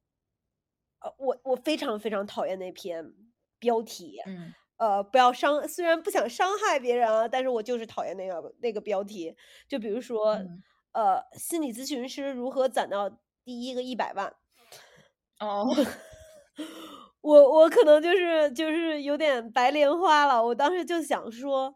[1.00, 3.04] 呃，我我非常非常讨厌那篇
[3.64, 9.36] 标题，嗯，呃，不要伤，虽然不想伤害别人啊，但是我就是讨厌那个那个标题，
[9.68, 10.38] 就比如说。
[10.96, 13.10] 呃，心理咨询师如何攒到
[13.44, 14.32] 第一个一百万？
[15.40, 15.66] 哦，
[17.22, 20.46] 我我可能就是就是有点白莲花了。
[20.46, 21.74] 我当时就想说，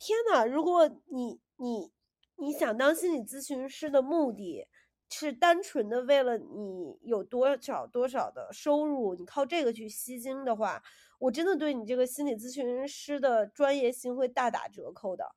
[0.00, 1.92] 天呐，如果你你
[2.38, 4.66] 你想当心理咨询师的目的
[5.08, 10.82] 是单纯的为了你有多少多少的收入，你靠这个去吸金的话，
[11.18, 15.34] 我真的对你这个心理咨询师的专业性会大打折扣的。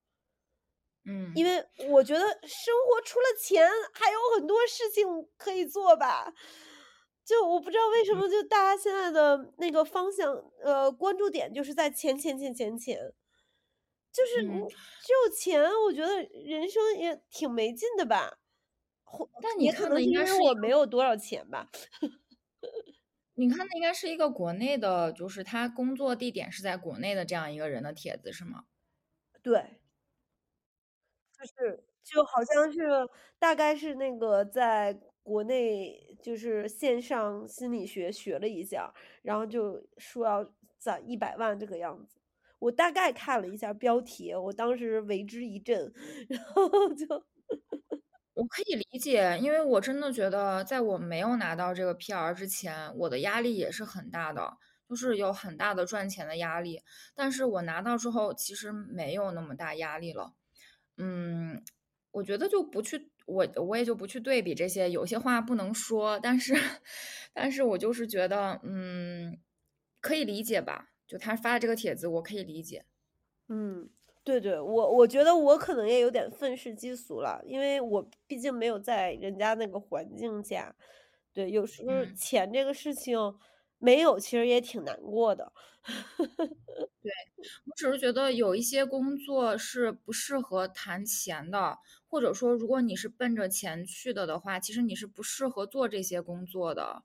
[1.05, 6.33] 嗯，因为我觉得生活除了钱还有很多事情可以做吧，
[7.23, 13.13] 就我不知道为什么就大家现在的那个方向，呃，关注点就是在钱钱钱钱钱，
[14.11, 18.37] 就是只有钱，我觉得人生也挺没劲的吧。
[19.41, 21.69] 但你可能因为我没有多少钱吧。
[23.39, 28.65] 你看的应该是一个国内的，就是他工作地点是在国内的这样一个人的帖子是吗？
[29.43, 29.79] 对。
[31.37, 32.79] 就是就好像是
[33.37, 42.19] 大概是那个在国内就是线上心理学学了一下，然后就说要攒一百万这个样子。
[42.59, 45.93] 我大概看了一下标题，我当时为之一振，
[46.27, 47.05] 然后就
[48.39, 56.81] 我可以理解，因为我真的觉得在我没有拿到这个 PR 之前，我的压力也是很大的，就是有很大的赚钱的压力。
[57.13, 60.31] 但是我拿到之后，其实没有那么大压力了。
[60.97, 61.61] 嗯，
[62.11, 66.53] 我觉得就不去，我我也就不去对比这些，有些话不能说，但是，
[67.33, 69.39] 但是我就是觉得，嗯，
[70.01, 70.91] 可以理解吧？
[71.07, 72.85] 就他发的这个帖子，我可以理解。
[73.49, 73.89] 嗯，
[74.29, 80.75] 对对，我我觉得我可能也有点愤世嫉俗了，因为我毕竟没有在人家那个环境下。
[81.33, 82.15] 对，有时候嗯。
[82.15, 83.17] 钱这个事情
[83.79, 85.51] 没有，其实也挺难过的。
[87.01, 87.11] 对，
[87.65, 97.03] 我只是觉得有一些工作是不适合谈钱的，或者说如果你是奔着钱去的的话，其实你是不适合做这些工作的。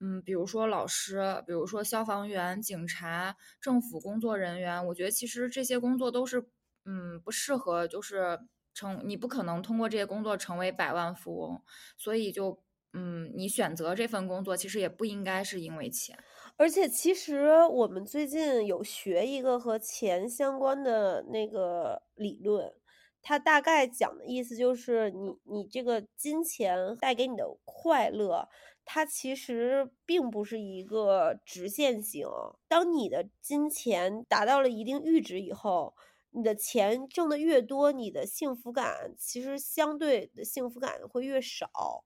[0.00, 6.48] 嗯，比如说老师，比如说消防员、警察、政府工作人员，我觉得其实这些工作都是，
[6.84, 8.38] 嗯，不适合，就是
[8.74, 11.62] 成你不可能通过这些工作成为百万富翁，
[11.96, 12.62] 所以就，
[12.92, 16.18] 嗯，你选择这份工作，其实也不应该是因为钱。
[16.56, 22.74] 而且其实我们最近有学一个和钱相关的那个理论，
[23.22, 28.48] 它大概讲的意思就是你你这个金钱带给你的快乐，
[28.84, 32.26] 它其实并不是一个直线型。
[32.68, 35.94] 当你的金钱达到了一定阈值以后，
[36.30, 42.04] 你的钱挣的越多，你的幸福感其实相对的幸福感会越少。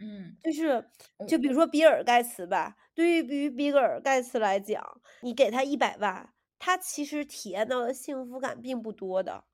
[0.00, 0.84] 嗯，就是
[1.26, 9.44] 就比如说比尔盖茨吧，对于比比尔盖茨来讲，你给他一百万，他其实体验到的幸福感并不多的。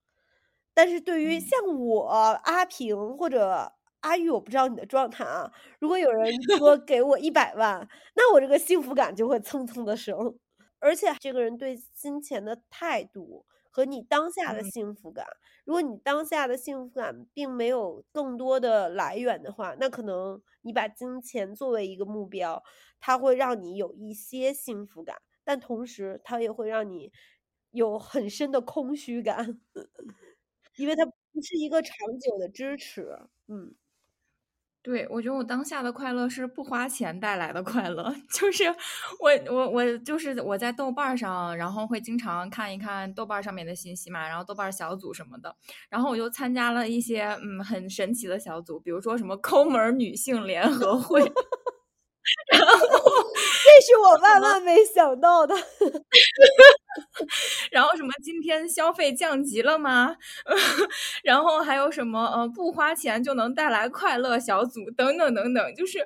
[0.75, 1.41] 但是对于嗯。
[1.41, 2.07] 像我，
[2.45, 10.39] 阿平或者阿玉，我不知道你的状态啊，如果有人说 给我一百万，那我这个幸福感就会蹭蹭的升。
[10.81, 13.47] 而且这个人对金钱的态度
[13.79, 14.73] 和你当下的嗯。
[14.73, 15.25] 幸福感，
[15.65, 22.61] 如果你当下的幸福感并没有更多的来源的话，那可能你把金钱作为一个目标，
[22.99, 27.13] 它会让你有一些幸福感，但同时它也会让你
[27.71, 29.61] 有很深的空虚感。
[30.77, 33.17] 因为它不是一个长久的支持，
[33.49, 33.77] 嗯。
[34.89, 38.11] 对，我觉得我当下的快乐是不花钱带来的快乐。
[38.33, 38.65] 就是
[39.21, 45.55] 我我我就是我在豆瓣上，然后会经常看一看豆瓣上面的信息嘛，然后豆瓣小组什么的，
[45.91, 51.21] 然后我就参加了一些，嗯，很神奇的小组，比如说什么抠门女性联合会。
[53.81, 55.55] 是我万万没想到的。
[57.71, 60.17] 然后什么今天消费降级了吗？
[61.23, 66.01] 然后还有什么，呃，不花钱就能带来快乐小组等等等等，就是，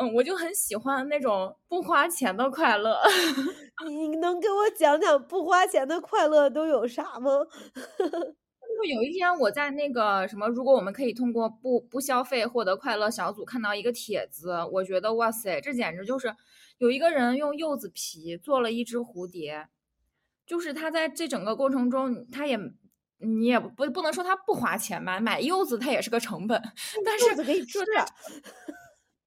[0.00, 3.00] 嗯，我就很喜欢那种不花钱的快乐。
[3.86, 7.30] 你能给我讲讲不花钱的快乐都有啥吗？
[8.80, 16.34] 就有一天我在那个什么，如果我们可以通过不不消费获得快乐小组看到一个帖子，我觉得哇塞，这简直就是
[16.80, 19.68] 有一个人用柚子皮做了一只蝴蝶。
[20.46, 22.58] 就是他在这整个过程中，他也
[23.18, 26.60] 你也不不能说他不花钱吧，买柚子它也是个成本，
[27.04, 27.78] 但是可以吃。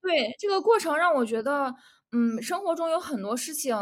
[0.01, 1.73] 对，这个过程让我觉得，
[2.11, 3.73] 嗯，生活中有很多事情，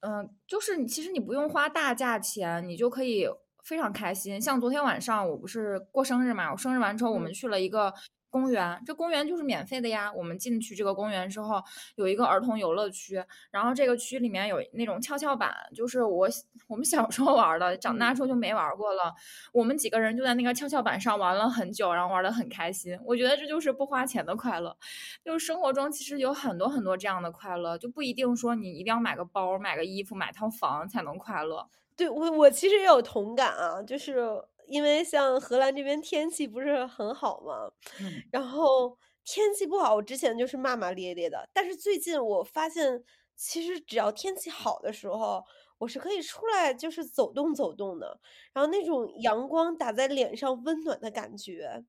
[0.00, 3.28] 嗯，就是你其实你不用花大价钱，你就可以
[3.62, 4.42] 非常开心。
[4.42, 7.32] 像昨天晚上我不是过生日嘛，我生日完之后我们嗯。
[7.32, 7.94] 去了一个
[8.28, 10.12] 公园，这公园就是免费的呀。
[10.12, 11.62] 我们进去这个公园之后，
[11.94, 16.28] 有一个儿童游乐区，然后这个区里面有那种跷跷板，就是我
[16.66, 18.16] 我们小时候玩的，长大嗯。
[18.16, 19.14] 之后就没玩过了。
[19.52, 22.98] 我们几个人就在那个跷跷板上玩了很久，然后玩的很开心。
[23.04, 24.74] 我觉得这就是不花钱的快乐，
[25.22, 31.68] 就是生活中其实有很多很多这样的快乐，就不一定说你一定要买个包、买个衣服、买套房才能快乐。
[31.94, 38.22] 对，我我其实也有同感啊，就是因为像荷兰这边天气不是很好嘛，嗯。
[38.32, 41.48] 然后天气不好，我之前就是骂骂咧咧的。
[41.52, 43.02] 但是最近我发现，
[43.36, 45.44] 其实只要天气好的时候，
[45.78, 48.20] 我是可以出来就是走动走动的，
[48.52, 51.84] 然后那种阳光打在脸上温暖的感觉，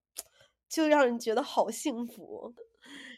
[0.70, 2.54] 就让人觉得好幸福。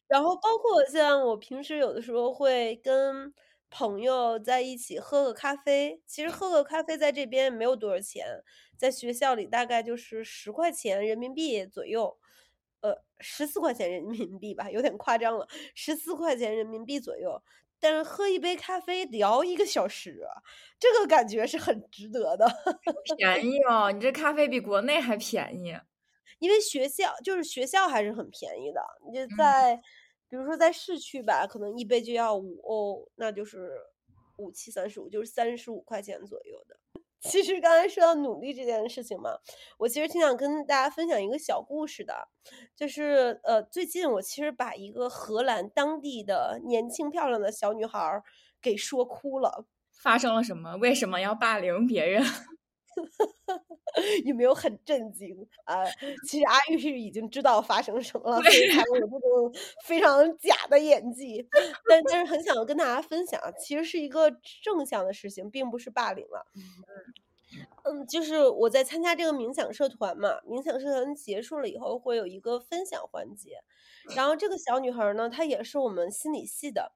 [0.07, 3.33] 然后包括像我平时有的时候会跟
[3.69, 8.25] 朋友在一起喝个咖啡，其实喝个咖啡在这边没有多少钱，
[8.79, 12.17] 在学校里大概就是10块钱人民币左右，
[12.79, 17.43] 呃十四块钱人民币吧，有点夸张了十四块钱人民币左右。
[17.81, 20.25] 但是喝一杯咖啡聊一个小时，
[20.79, 22.45] 这个感觉是很值得的。
[23.17, 25.77] 便宜哦，你这咖啡比国内还便宜。
[26.39, 29.37] 因为学校就是学校还是很便宜的，你就嗯。
[29.37, 29.75] 在
[30.29, 33.71] 比如说在市区吧，可能一杯就要五欧，那就是
[34.37, 36.78] 五七三十五就是三十五块钱左右的。
[37.21, 39.31] 其实刚才说到努力这件事情嘛，
[39.77, 42.29] 我其实挺想跟大家分享一个小故事的，
[42.75, 48.23] 就是呃，最近我其实把一个荷兰当地的年轻漂亮的小女孩
[48.61, 49.65] 给说哭了。
[49.91, 50.77] 发生了什么？
[50.77, 52.23] 为什么要霸凌别人？
[54.25, 55.83] 有没有很震惊啊？
[56.27, 59.53] 其实阿玉是已经知道发生什么了，所以才有这种
[59.85, 61.47] 非常假的演技。
[61.87, 64.31] 但但是很想跟大家分享，其实是一个
[64.63, 66.45] 正向的事情，并不是霸凌了。
[67.83, 73.63] 嗯，就是我在参加这个冥想社团嘛，冥想社团结束了以后会有一个分享环节，
[74.15, 76.91] 然后这个小女孩呢，她也是我们心理系的，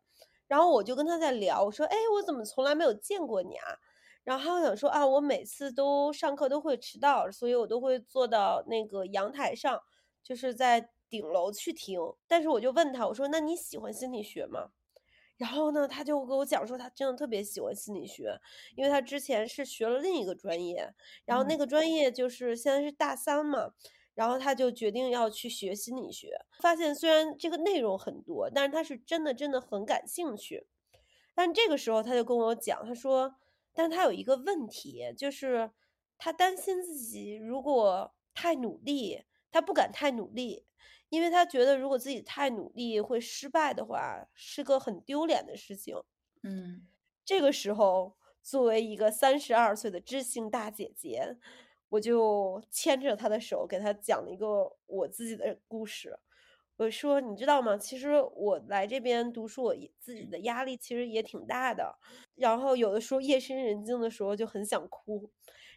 [0.47, 3.79] 然后我就跟她在聊，我说，哎，我怎么从来没有见过你啊？
[4.23, 9.81] 然后他想说啊，我每次都上课都会迟到，所以我都会坐到那个阳台上，
[10.23, 11.99] 就是在顶楼去听。
[12.25, 14.69] 但是我就问他，我说那你喜欢心理学吗？
[15.35, 18.39] 然后呢，他就跟我讲说他真的特别喜欢心理学，
[18.77, 20.93] 因为他之前是学了另一个专业，
[21.25, 23.71] 然后那个专业就是现在是大三嘛，
[24.13, 30.65] 然后他就决定要去学心理学，发现虽然这个内容很多，但是他是真的真的很感兴趣。
[31.35, 33.35] 但这个时候他就跟我讲，他说。
[33.73, 35.71] 但他有一个问题，就是
[36.17, 40.65] 他担心自己如果太努力，他不敢太努力，
[41.09, 45.95] 因为他觉得如果自己太努力会失败的话，是个很丢脸的事情。
[46.43, 46.87] 嗯，
[47.25, 51.37] 这个时候，作为一个三十二岁的知性大姐姐，
[51.89, 56.19] 我就牵着她的手，给她讲了一个我自己的故事。
[56.83, 57.77] 我说，你知道吗？
[57.77, 61.97] 其实我来这边读书，我自己的压力其实也挺大的。
[62.35, 65.31] 然后有的时候夜深人静的时候就很想哭。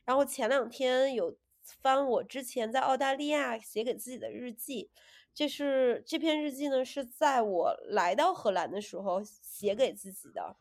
[0.04, 1.36] 然后前两天有
[1.80, 4.90] 翻我之前在澳大利亚写给自己的日记，
[5.32, 10.56] 这是这篇日记呢是在我来到荷兰的时候写给自己的。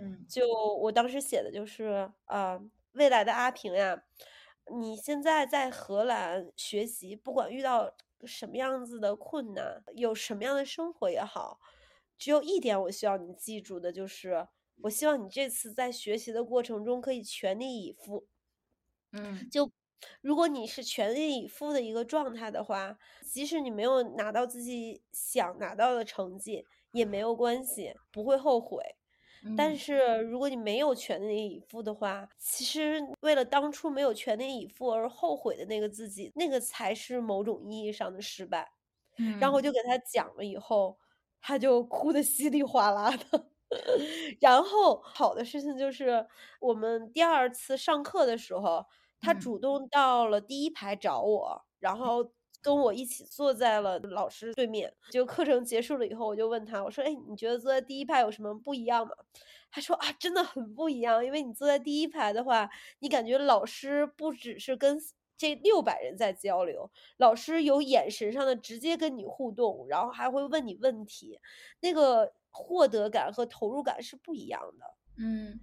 [0.00, 0.46] 嗯，就
[0.76, 2.60] 我当时写的就是啊，
[2.92, 4.04] 未来的阿平呀，
[4.78, 7.96] 你现在在荷兰学习，不管遇到。
[8.26, 11.60] 什么样子的困难，有什么样的生活也好，
[12.16, 14.48] 只有一点我需要你记住的，就是
[14.82, 18.26] 我希望你这次在学习的过程中可以全力以赴。
[19.12, 19.70] 嗯，就
[20.20, 22.98] 如果你是全力以赴的一个状态的话，
[23.32, 28.97] 即使你没有拿到自己想拿到的成绩也没有关系，不会后悔。
[29.56, 38.70] 但是如果你没有全力以赴的话，其实为了当初没有全力以赴而后悔的那个自己，那个才是某种意义上的失败。
[39.18, 40.98] 嗯，然后我就给他讲了以后，
[41.40, 43.50] 他就哭的稀里哗啦的。
[44.40, 46.26] 然后好的事情就是
[46.60, 48.86] 我们第二次上课的时候，
[49.20, 52.32] 他主动到了第一排找我，然后。
[52.68, 54.92] 跟我一起坐在了老师对面。
[55.10, 59.14] 就课程结束了以后，我就问他，我说：“哎，你觉得坐在第一排有什么不一样吗？”
[59.72, 64.98] 他说：“啊，真的很不一样，因为你坐在第一排的话，你感觉老师不只是跟
[65.38, 71.40] 这六百人在交流，老师有眼神上的直接跟你互动，然后还会问你问题，
[71.80, 75.58] 那个获得感和投入感是不一样的。”嗯。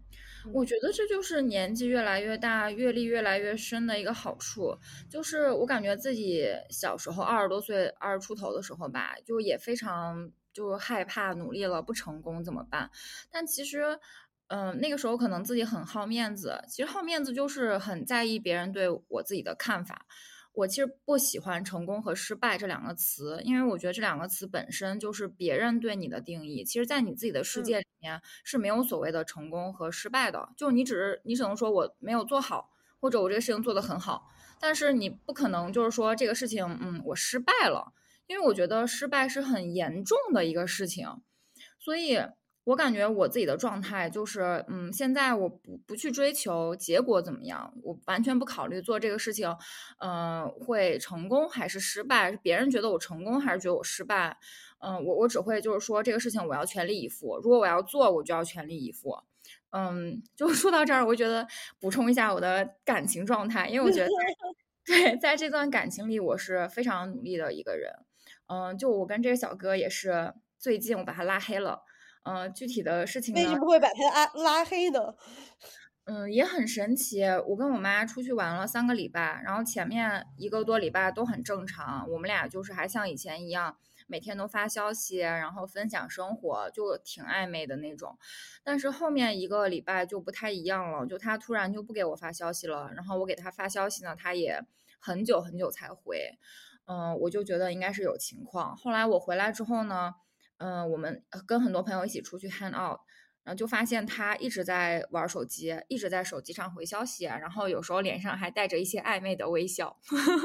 [0.54, 4.78] 我觉得这就是年纪越来越大、阅历越来越深的一个好处。
[5.10, 12.90] 就是我感觉自己小时候二十多岁、二十出头的时候吧，就也非常就害怕努力了不成功怎么办？
[13.32, 14.00] 但其实，
[14.48, 16.62] 嗯，那个时候可能自己很好面子。
[16.70, 20.06] 其实好面子就是很在意别人对我自己的看法。
[20.56, 26.64] 我其实不喜欢“成功”和“失败”这两个词，因为我觉得这两个词本身就是别人对你的定义。
[26.64, 34.28] 其实，在你自己的世界里面是没有所谓的成功和失败的，就你只是你只能说我没有做好，或者我这个事情做得很好，
[34.60, 37.94] 但是你不可能就是说这个事情，嗯，我失败了，
[38.28, 41.22] 因为我觉得失败是很严重的一个事情，
[41.80, 42.20] 所以。
[42.66, 49.56] 我感觉我自己的状态就是，嗯，现在我不不去追求结果怎么样，我完全不考虑做这个事情，
[50.00, 54.38] 嗯，会成功还是失败，别人觉得我成功还是觉得我失败，
[54.80, 59.16] 嗯，我我只会就是说这个事情我要全力以赴，如果我要做，我就要全力以赴，
[59.72, 61.48] 嗯，就说到这儿，我觉得
[61.80, 64.10] 补充一下我的感情状态，因为我觉得
[64.86, 67.94] 对，在这段感情里，我是非常努力的一个人，
[68.48, 71.84] 嗯，就我跟这个小哥也是最近我把他拉黑了。
[72.26, 75.14] 嗯，具体的事情为什么会把他拉拉黑呢？
[76.06, 77.24] 嗯，也很神奇。
[77.48, 88.18] 我跟我妈出去玩了三个礼拜，然后前面一个多礼拜都很正常，我们俩就是还像以前一样，每天都发消息，然后分享生活，就挺暧昧的那种。
[88.64, 94.62] 但是后面一个礼拜就不太一样了，就他突然就不给我发消息了，然后我给他发消息呢，他也
[95.00, 96.38] 很久很久才回。
[96.86, 98.76] 嗯，我就觉得应该是有情况。
[98.78, 100.14] 后来我回来之后呢？
[100.58, 103.00] 嗯，我们跟很多朋友一起出去 hang out，
[103.44, 110.00] 然后就发现他一直在玩手机，一直在手机上回消息，然后有时候脸上还带着一些暧昧的微笑。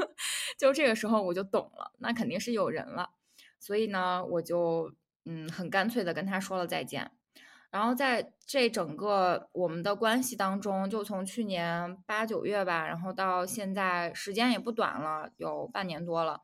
[0.59, 3.11] 就这个时候我就懂了，那肯定是有人了。
[3.59, 4.93] 所以呢，我就
[5.25, 7.11] 嗯很干脆的跟他说了再见。
[7.71, 16.41] 然后在这整个我们的关系当中，就从去年八九月吧，然后到现在时间也不短了，有半年多了。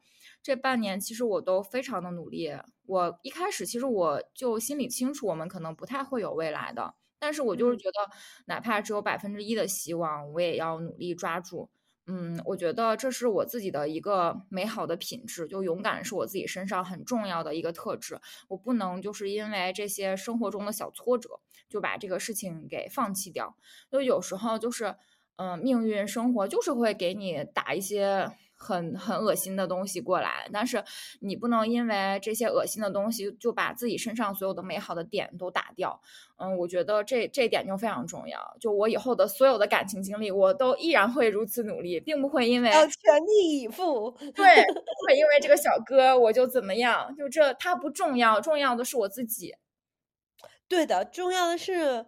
[0.48, 2.50] 这半年其实我都非常的努力。
[2.86, 11.70] 我一开始其实我就心里清楚，我们可能不太会有未来的，但是我就是觉得，哪怕只有百分之一的希望，我也要努力抓住。
[12.06, 18.18] 嗯，我觉得这是我自己的一个美好的品质，就勇敢是我自己身上很重要的一个特质。
[18.48, 23.58] 我不能就是因为这些生活中的小挫折，就把这个事情给放弃掉。
[23.92, 24.96] 就有时候就是，
[25.36, 28.32] 嗯，命运生活就是会给你打一些。
[28.58, 30.84] 很很恶心的东西过来，但是
[31.22, 36.02] 你不能因为这些恶心的东西就把自己身上所有的美好的点都打掉。
[36.38, 38.58] 嗯，我觉得这这点就非常重要。
[38.60, 42.94] 就我以后的所有的感情经历，我都依然会如此努力，并不会因为要全
[43.26, 44.12] 力以赴。
[44.12, 47.16] 对，不会因为这个小哥我就怎么样。
[47.16, 49.56] 就这他不重要，重要的是我自己。
[50.68, 52.06] 对的，重要的是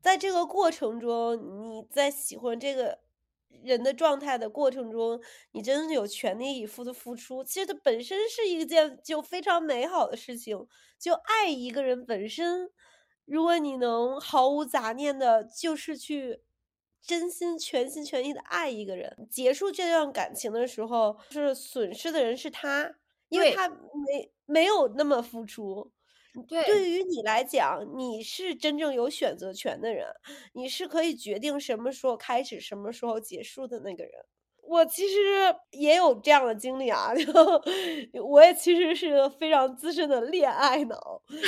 [0.00, 3.05] 在这个过程中，你在喜欢这个。
[3.48, 5.20] 人的状态的过程中，
[5.52, 10.66] 你真的有全力以赴的付出，其实它本身是一件就非常美好的事情。
[10.98, 12.70] 就爱一个人本身，
[13.24, 16.42] 如果你能毫无杂念的，就是去
[17.02, 22.94] 真心全心全意的爱一个人，结束这段感情的时候，是损失的人是他，
[23.28, 25.92] 因为他没没有那么付出。
[26.48, 30.06] 对，对于你来讲，你是真正有选择权的人，
[30.52, 34.12] 你是可以决定什么时候开始，什么时候结束的那个人。
[34.62, 35.14] 我其实
[35.70, 37.12] 也有这样的经历啊，
[38.28, 41.22] 我也其实是个非常资深的恋爱脑。
[41.28, 41.38] 那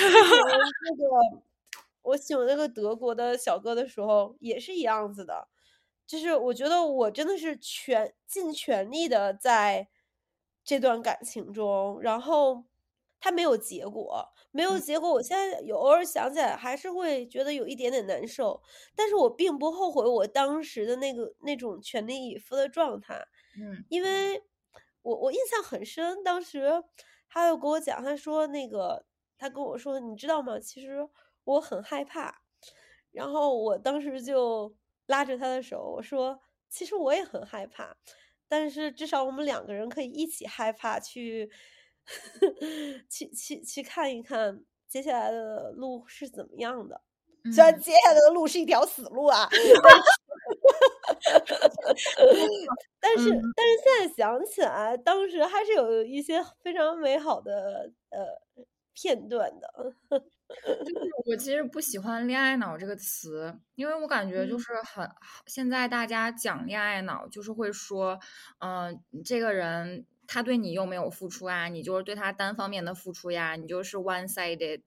[0.97, 1.43] 个，
[2.03, 5.49] 我喜欢那个德国的小哥的时候也是一样子的，
[6.07, 9.89] 就是我觉得我真的是全尽全力的在
[10.65, 12.65] 这段感情中，然后
[13.19, 14.29] 他没有结果。
[14.59, 18.61] 没有结果，我现在有偶尔想起来，还是会觉得有一点点难受。
[18.97, 23.25] 但是我并不后悔我当时的那个那种全力以赴的状态。
[23.57, 24.43] 嗯，因为
[25.03, 26.83] 我我印象很深，当时
[27.29, 29.07] 他又跟我讲，他说那个
[29.39, 30.59] 他跟我说，你知道吗？
[30.59, 31.09] 其实
[31.45, 32.43] 我很害怕。
[33.13, 34.75] 然后我当时就
[35.07, 37.97] 拉着他的手，我说，其实我也很害怕，
[38.49, 41.49] 但是至少我们两个人可以一起害怕去。
[43.11, 47.01] 去去去看一看接下来的路是怎么样的，
[47.53, 49.49] 虽然接下来的路是一条死路啊，
[53.01, 58.19] 但是但是现在想起来，当时还是有一些非常美好的呃
[58.95, 59.95] 片段的。
[60.83, 65.07] 就是我其实不喜欢“恋爱脑”这个词，因为我感觉就是很
[65.47, 68.19] 现在大家讲恋爱脑，就是会说，
[68.61, 70.07] 嗯，这个人。
[70.29, 74.83] 他对你又没有付出啊，你就是对他单方面的付出呀，你就是 one sided。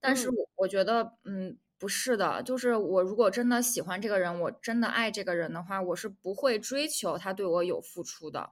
[0.00, 8.50] 但是我我觉得，嗯，不是的，就是我如果真的喜欢这个人，我真的爱这个人的话，我是不会追求他对我有付出的。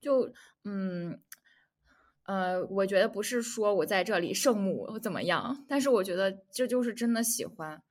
[0.00, 0.32] 就，
[0.64, 1.20] 嗯，
[2.24, 7.82] 呃，我觉得不是说我在这里圣母怎么样，但是我觉得这就是真的喜欢。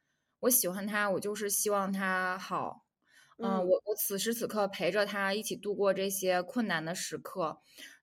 [0.42, 2.86] 我喜欢他，我就是希望他好。
[3.42, 7.58] 嗯，我我此时此刻陪着他一起度过这些困难的时刻，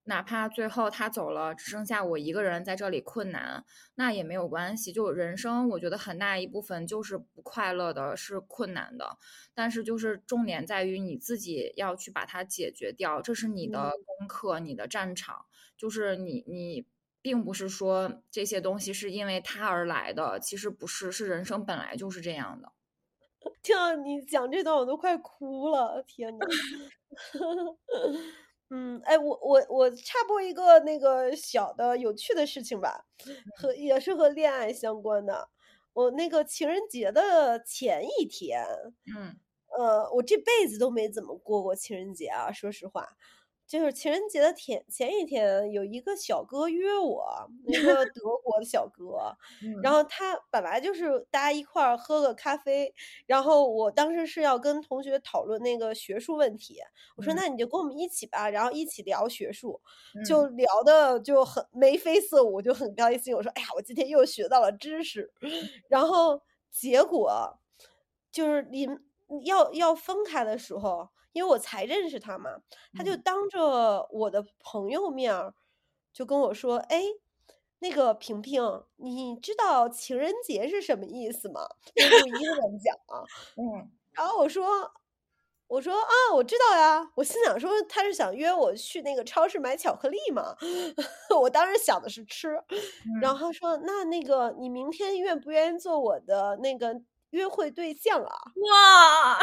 [0.04, 3.62] 哪怕最后他走了，只剩下我一个人在这里困难，
[3.96, 4.92] 那也没有关系。
[4.92, 9.18] 就人生，我觉得很大一部分就是不快乐的，是困难的，
[9.54, 15.44] 但是就是重点在于你自己要去把它解决掉，这是你的功课，你的战场。
[15.76, 16.86] 就是你你
[17.20, 22.72] 并不是说这些东西是因为他而来的，其实不是，是人生本来就是这样的。
[23.66, 26.00] 听到你讲这段，我都快哭了！
[26.06, 26.46] 天呐。
[28.70, 33.04] 嗯，哎，我我我插播一个那个小的有趣的事情吧，
[33.56, 35.48] 和也是和恋爱相关的。
[35.92, 38.64] 我那个情人节的前一天，
[39.16, 39.36] 嗯，
[39.78, 43.08] 呃，我这辈子都没怎么过过情人节啊，说实话。
[43.66, 47.26] 就是情人节的前前一天，有一个小哥约我，
[47.66, 49.36] 一个 德国的小哥，
[49.82, 52.94] 然后他本来就是大家一块儿喝个咖啡，
[53.26, 56.78] 然后我当时是要跟同学讨论那个学术问题，
[57.16, 59.80] 我说那你就跟我们一起吧，然后一起聊学术，
[60.24, 63.34] 就聊的就很眉飞色舞，就很开心。
[63.34, 65.32] 我说哎呀，我今天又学到了知识，
[65.88, 66.40] 然后
[66.70, 67.58] 结果
[68.30, 68.88] 就是临
[69.44, 71.08] 要要分开的时候。
[71.36, 72.50] 因为我才认识他嘛，
[72.96, 75.52] 他就当着我的朋友面儿
[76.12, 77.02] 就跟我说：“哎，
[77.80, 81.60] 那个萍萍，你知道情人节是什么意思吗？”
[81.94, 83.22] 用英文讲啊，
[83.56, 84.92] 嗯，然后我说。
[85.68, 87.10] 我说啊，我知道呀。
[87.16, 90.54] 我心想说他是想约我去那个超市买巧克力嘛。
[91.42, 92.56] 我当时想的是吃，
[93.20, 96.94] 然后说那那个你明天愿不愿意做我的那个
[97.30, 98.36] 约会对象啊？
[98.54, 99.40] 哇！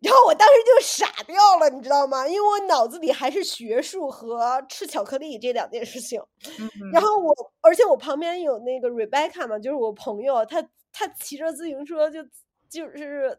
[0.00, 2.26] 然后我当时就傻掉了，你知道吗？
[2.26, 6.20] 因为我脑子里还是学术和吃巧克力这两件事情。
[6.92, 12.22] 然后我，而且我旁边有那个 Rebecca 嘛，就是我朋友，他他骑着自行车就
[12.68, 13.38] 就是。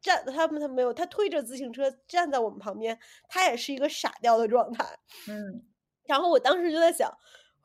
[0.00, 4.84] 站，他们他没有，他推着自行车站在我们旁边，他也是一个傻掉的状态。
[5.28, 5.64] 嗯，
[6.06, 7.08] 然后我当时就在想，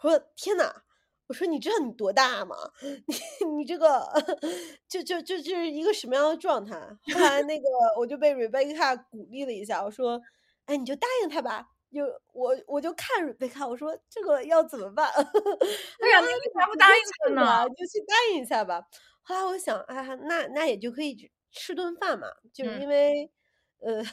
[0.03, 0.71] 我说天呐，
[1.27, 2.55] 我说你知道你多大吗？
[2.81, 4.07] 你 你这个
[4.87, 6.75] 就就就就是一个什么样的状态？
[7.13, 7.65] 后来那个
[7.97, 10.21] 我就被 Rebecca 鼓励了一下，我说，
[10.65, 11.67] 哎，你就答应他吧。
[11.93, 12.03] 就
[12.33, 15.07] 我我就看 Rebecca，我说这个要怎么办？
[15.09, 17.67] 哎呀，你为啥不答应他呢？
[17.69, 18.81] 就去答应一下吧。
[19.23, 21.31] 后来我想，哎，那那也就可以。
[21.49, 23.31] 吃顿饭嘛，就是因为，
[23.79, 24.03] 呃，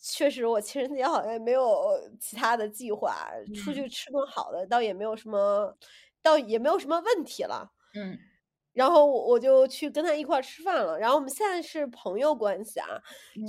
[0.00, 5.76] 确实我情人节好像也没有其他的计划，出去吃顿好的倒也没有什么，
[6.22, 7.70] 倒也没有什么问题了。
[7.94, 8.18] 嗯，
[8.72, 10.98] 然后我就去跟他一块吃饭了。
[10.98, 12.86] 然后我们现在是朋友关系啊，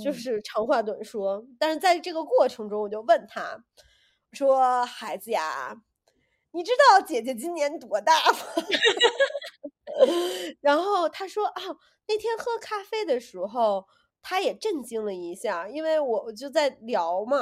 [0.02, 1.44] 就是长话短说。
[1.58, 3.64] 但是在这个过程中，我就问他
[4.32, 5.74] 说：“孩子呀，
[6.52, 8.38] 你知道姐姐今年多大吗？”
[10.60, 11.62] 然后他说：“啊。”
[12.08, 13.86] 那天喝咖啡的时候，
[14.22, 17.36] 他也震惊了一下，因为我我就在聊嘛，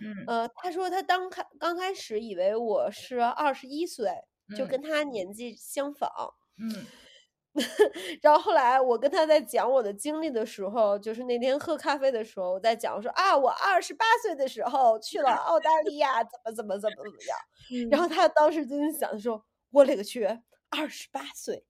[0.00, 4.10] 嗯，呃，他说他当开刚开始以为我是二十一岁，
[4.56, 6.10] 就跟他年纪相仿，
[6.58, 6.86] 嗯，
[8.22, 17.38] 然后后来我跟他在讲我的经历的时候，就是那天喝咖啡的时候，我在讲说啊，我二十八岁的时候去了澳大利亚，怎么怎么怎么怎么样，
[17.90, 20.26] 然后他当时就想说，我勒个去，
[20.68, 21.64] 二十八岁。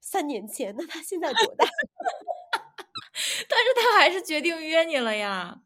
[0.00, 1.66] 三年前，那他现在多大？
[3.48, 5.62] 但是他还是决定约你了呀。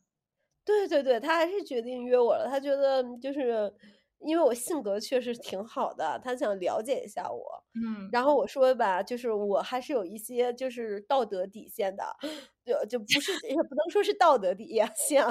[0.67, 2.47] 对对对，他还是决定约我了。
[2.49, 3.73] 他觉得就是
[4.21, 7.65] 因为我性格确实挺好的，他想了解一下我。
[7.75, 12.05] 嗯，然后我说吧，就是我还是有一些就是道德底线的，
[12.65, 15.25] 就就不是也不能说是道德底线，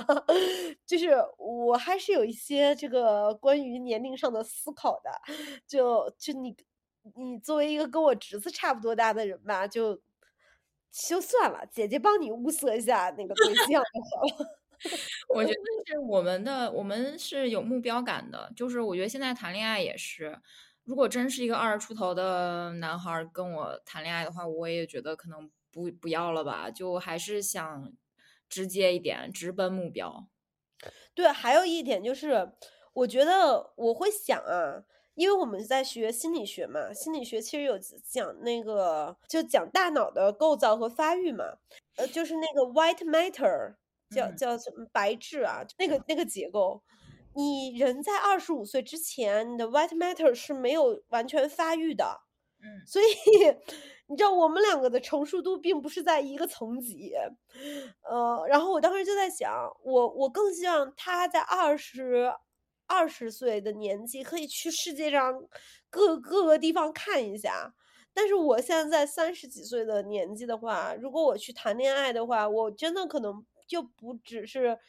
[0.86, 5.12] 就是我还是有一些这个关于年龄上的思考的。
[5.68, 6.56] 就就你。
[7.16, 10.00] 你作为一个跟我侄子差不多大的人吧，就
[10.92, 14.60] 就算了，姐姐帮你物色一下那个对象就好了。
[15.36, 18.52] 我觉得是我们的，我们是有目标感的。
[18.56, 20.40] 就是我觉得现在谈恋爱也是，
[20.86, 27.92] 如果真是一个二十出头的男孩跟我谈恋爱的话，我也觉得可能不不要了吧，就还是想
[28.48, 30.28] 直接一点，直奔目标。
[31.14, 32.54] 对，还有一点就是，
[32.94, 34.86] 我觉得我会想啊。
[35.20, 41.44] 因为我们在学心理学嘛，心理学其实有讲那个，就讲大脑的构造和发育嘛，
[41.98, 43.76] 呃，就是那个 white matter，
[44.16, 46.82] 叫叫什么白质啊，那个那个结构，
[47.36, 52.22] 你人在二十五岁之前，你的 white matter 是没有完全发育的，
[52.64, 53.06] 嗯，所以
[54.08, 57.12] 你知道我们两个的成熟度并不是在一个层级，
[58.10, 62.32] 呃，然后我当时就在想，我我更希望他在二十。
[62.90, 65.34] 二十岁的年纪可以去世界上
[65.92, 67.74] 各各个地方看一下，
[68.14, 74.80] 但是我现在在三十几岁的年纪的话，如果我去谈恋爱的话，我真的可能就不只是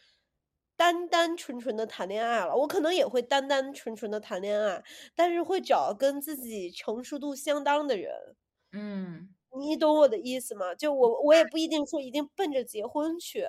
[0.77, 4.83] 单单纯纯的谈恋爱了，我可能也会单单纯纯的谈恋爱，
[5.15, 8.11] 但是会找跟自己成熟度相当的人。
[8.73, 10.75] 嗯，你懂我的意思吗？
[10.75, 13.45] 就我我也不一定说一定奔着结婚去，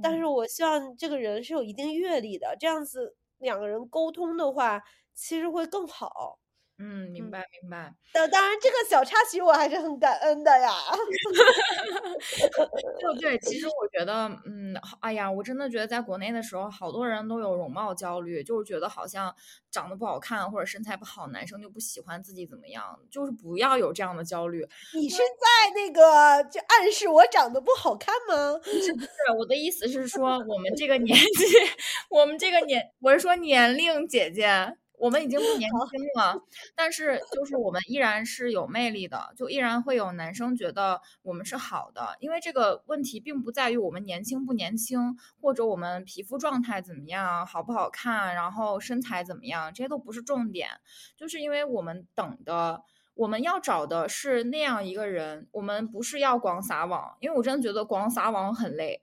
[0.00, 3.16] 但是我希望这个人是有一定阅历的，这样子。
[3.38, 4.82] 两个人沟通的话，
[5.14, 6.38] 其实会更好。
[6.78, 7.94] 嗯，明白明白。
[8.12, 10.70] 当当然，这个小插曲我还是很感恩的呀。
[13.00, 19.34] 就对，其实我觉得，嗯，哎呀，我真的觉得在国内的时候，好多人都有容貌焦虑，就是觉得好像
[19.70, 24.66] 长得不好看或者身材不好，男生就不喜欢自己怎么样，就是不要有这样的焦虑。
[24.92, 28.58] 你是在那个就暗示我长得不好看吗？
[28.62, 29.08] 不是，不是，
[29.38, 31.44] 我的意思是说，我们这个 年纪，
[32.10, 34.76] 我们这个年，我是说年龄，姐姐。
[34.98, 36.42] 我们已经不年 轻了，
[36.74, 42.16] 但是就是我们依然是有魅力的，就依然会有男生觉得我们是好的。
[42.20, 50.68] 因为这个问题并不在于我们年轻不年轻，或者我们皮肤状态怎么样，好不好看，然后身材怎么样，这些都不是重点。
[51.16, 52.82] 就是因为我们等的，
[53.14, 59.02] 我们要找的是那样一个人，我们不是要广撒网，因为我真的觉得广撒网很累。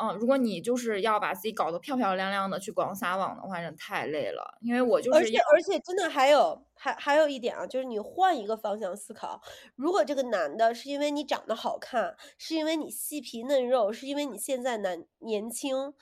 [0.00, 4.58] 嗯，如果你就是要把自己搞得漂漂亮亮的去广撒网的话，真太累了。
[4.60, 9.40] 因为我就而且是而且真的还有还还有一点啊，就是你换一个方向思考，
[9.76, 15.92] 如果这个男的是因为你长得好看，是因为你细皮嫩肉，是因为你现在男年轻，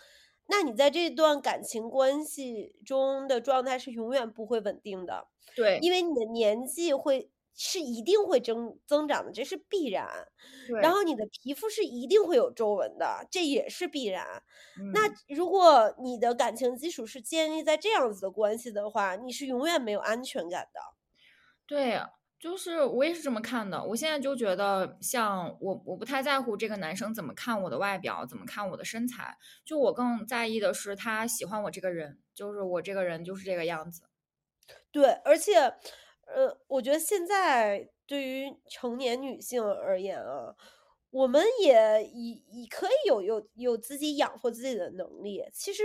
[0.46, 5.26] 那你在这段感情关系中的状态是永远不会稳定的，
[5.56, 7.30] 对因为你的年纪会
[7.62, 10.08] 是一定会增增长的，这是必然。
[10.80, 14.42] 然后你的皮肤是一定会有皱纹的，这也是必然。
[14.94, 20.80] 那嗯如果你的感情基础是建立在这样子的关系的话，你是永远没有安全感的。
[21.66, 22.00] 对，
[22.38, 23.84] 就是我也是这么看的。
[23.84, 29.36] 我现在就觉得，像我，我不太在乎这个男生怎么看我的外表，怎么看我的身材，
[29.66, 34.04] 就我更在意的是他喜欢我这个人，就是我这个人就是这个样子。
[34.90, 35.74] 对，而且，
[36.34, 40.54] 呃，我觉得现在对于成年女性而言啊，
[41.10, 45.42] 我们也已已可以有有有自己养活自己的能力。
[45.52, 45.84] 其实，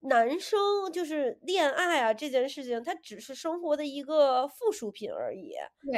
[0.00, 0.58] 男生
[0.92, 5.54] 就是恋爱啊这件事情，它只是生活的一个附属品而已，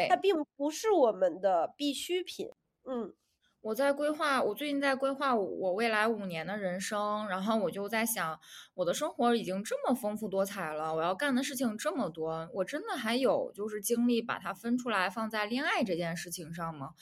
[0.06, 2.50] 它，并不是我们的必需品。
[2.84, 3.14] 嗯。
[3.62, 8.40] 我在规划，我最近在规划我我未来五年的人生，然后我就在想，
[8.74, 16.94] 我的生活已经这么丰富多彩了，我要干的事情这么多，我真的还有就是精力把它分出来放在恋爱这件事情上吗？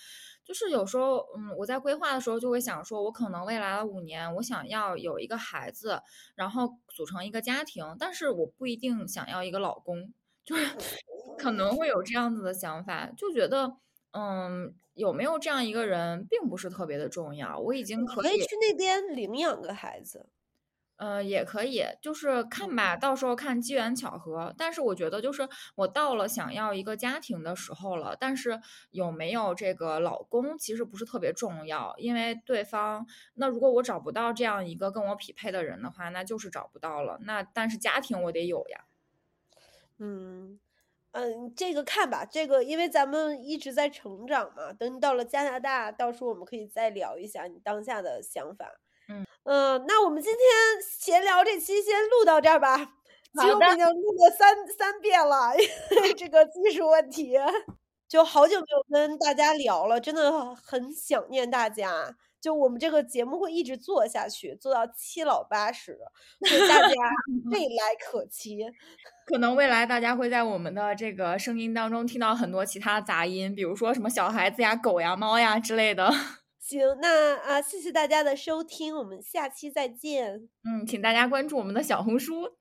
[0.45, 6.01] 就是有时候，嗯，我在规划的时候就会想说，我可能未来的五年，我想要有一个孩子，
[6.35, 10.13] 然后组成一个家庭，但是我不一定想要一个老公，
[10.45, 10.75] 就是
[11.37, 13.77] 可能会有这样子的想法，就觉得，
[14.13, 20.29] 嗯，有没有这样一个人并不是特别的重要，我已经可以，去那边领养个孩子。
[20.97, 24.53] 呃，也可以，就是看吧，到时候看机缘巧合。
[24.59, 37.21] 但是我觉得，就是我到了想要一个家庭的时候了，但是有没有这个老公其实不是特别重要，因为对方，那如果我找不到这样一个跟我匹配的人的话，那就是找不到了。
[37.23, 38.87] 那但是家庭我得有呀。
[39.99, 40.59] 嗯
[41.19, 48.67] 嗯，这个看吧，这个因为咱们一直在成长嘛，等你到了加拿大，到时候我们可以再聊一下你当下的想法。
[49.09, 50.41] 嗯嗯，那我们今天
[50.83, 52.77] 闲聊这期先录到这儿吧。
[53.35, 55.55] 其实好的我们已经录了三三遍了，
[55.97, 57.37] 因 为这个技术问题，
[58.09, 58.67] 就好久没
[59.01, 62.17] 有跟大家聊了，真的很想念大家。
[62.41, 65.99] 就我们这个节目会一直做下去，做到七老八十，
[66.47, 66.95] 所以大家
[67.51, 68.59] 未来可期。
[69.27, 76.11] 可能未来大家会在我们的这个声音当中听到很多其他杂音，比如说什么小孩子呀、狗呀、猫呀之类的。
[76.61, 80.49] 行，那啊，谢谢大家的收听，我们下期再见。
[80.65, 82.57] 嗯，请大家关注我们的小红书。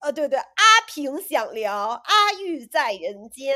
[0.00, 0.46] 呃，对对，阿
[0.86, 3.54] 平想聊，阿玉在人间。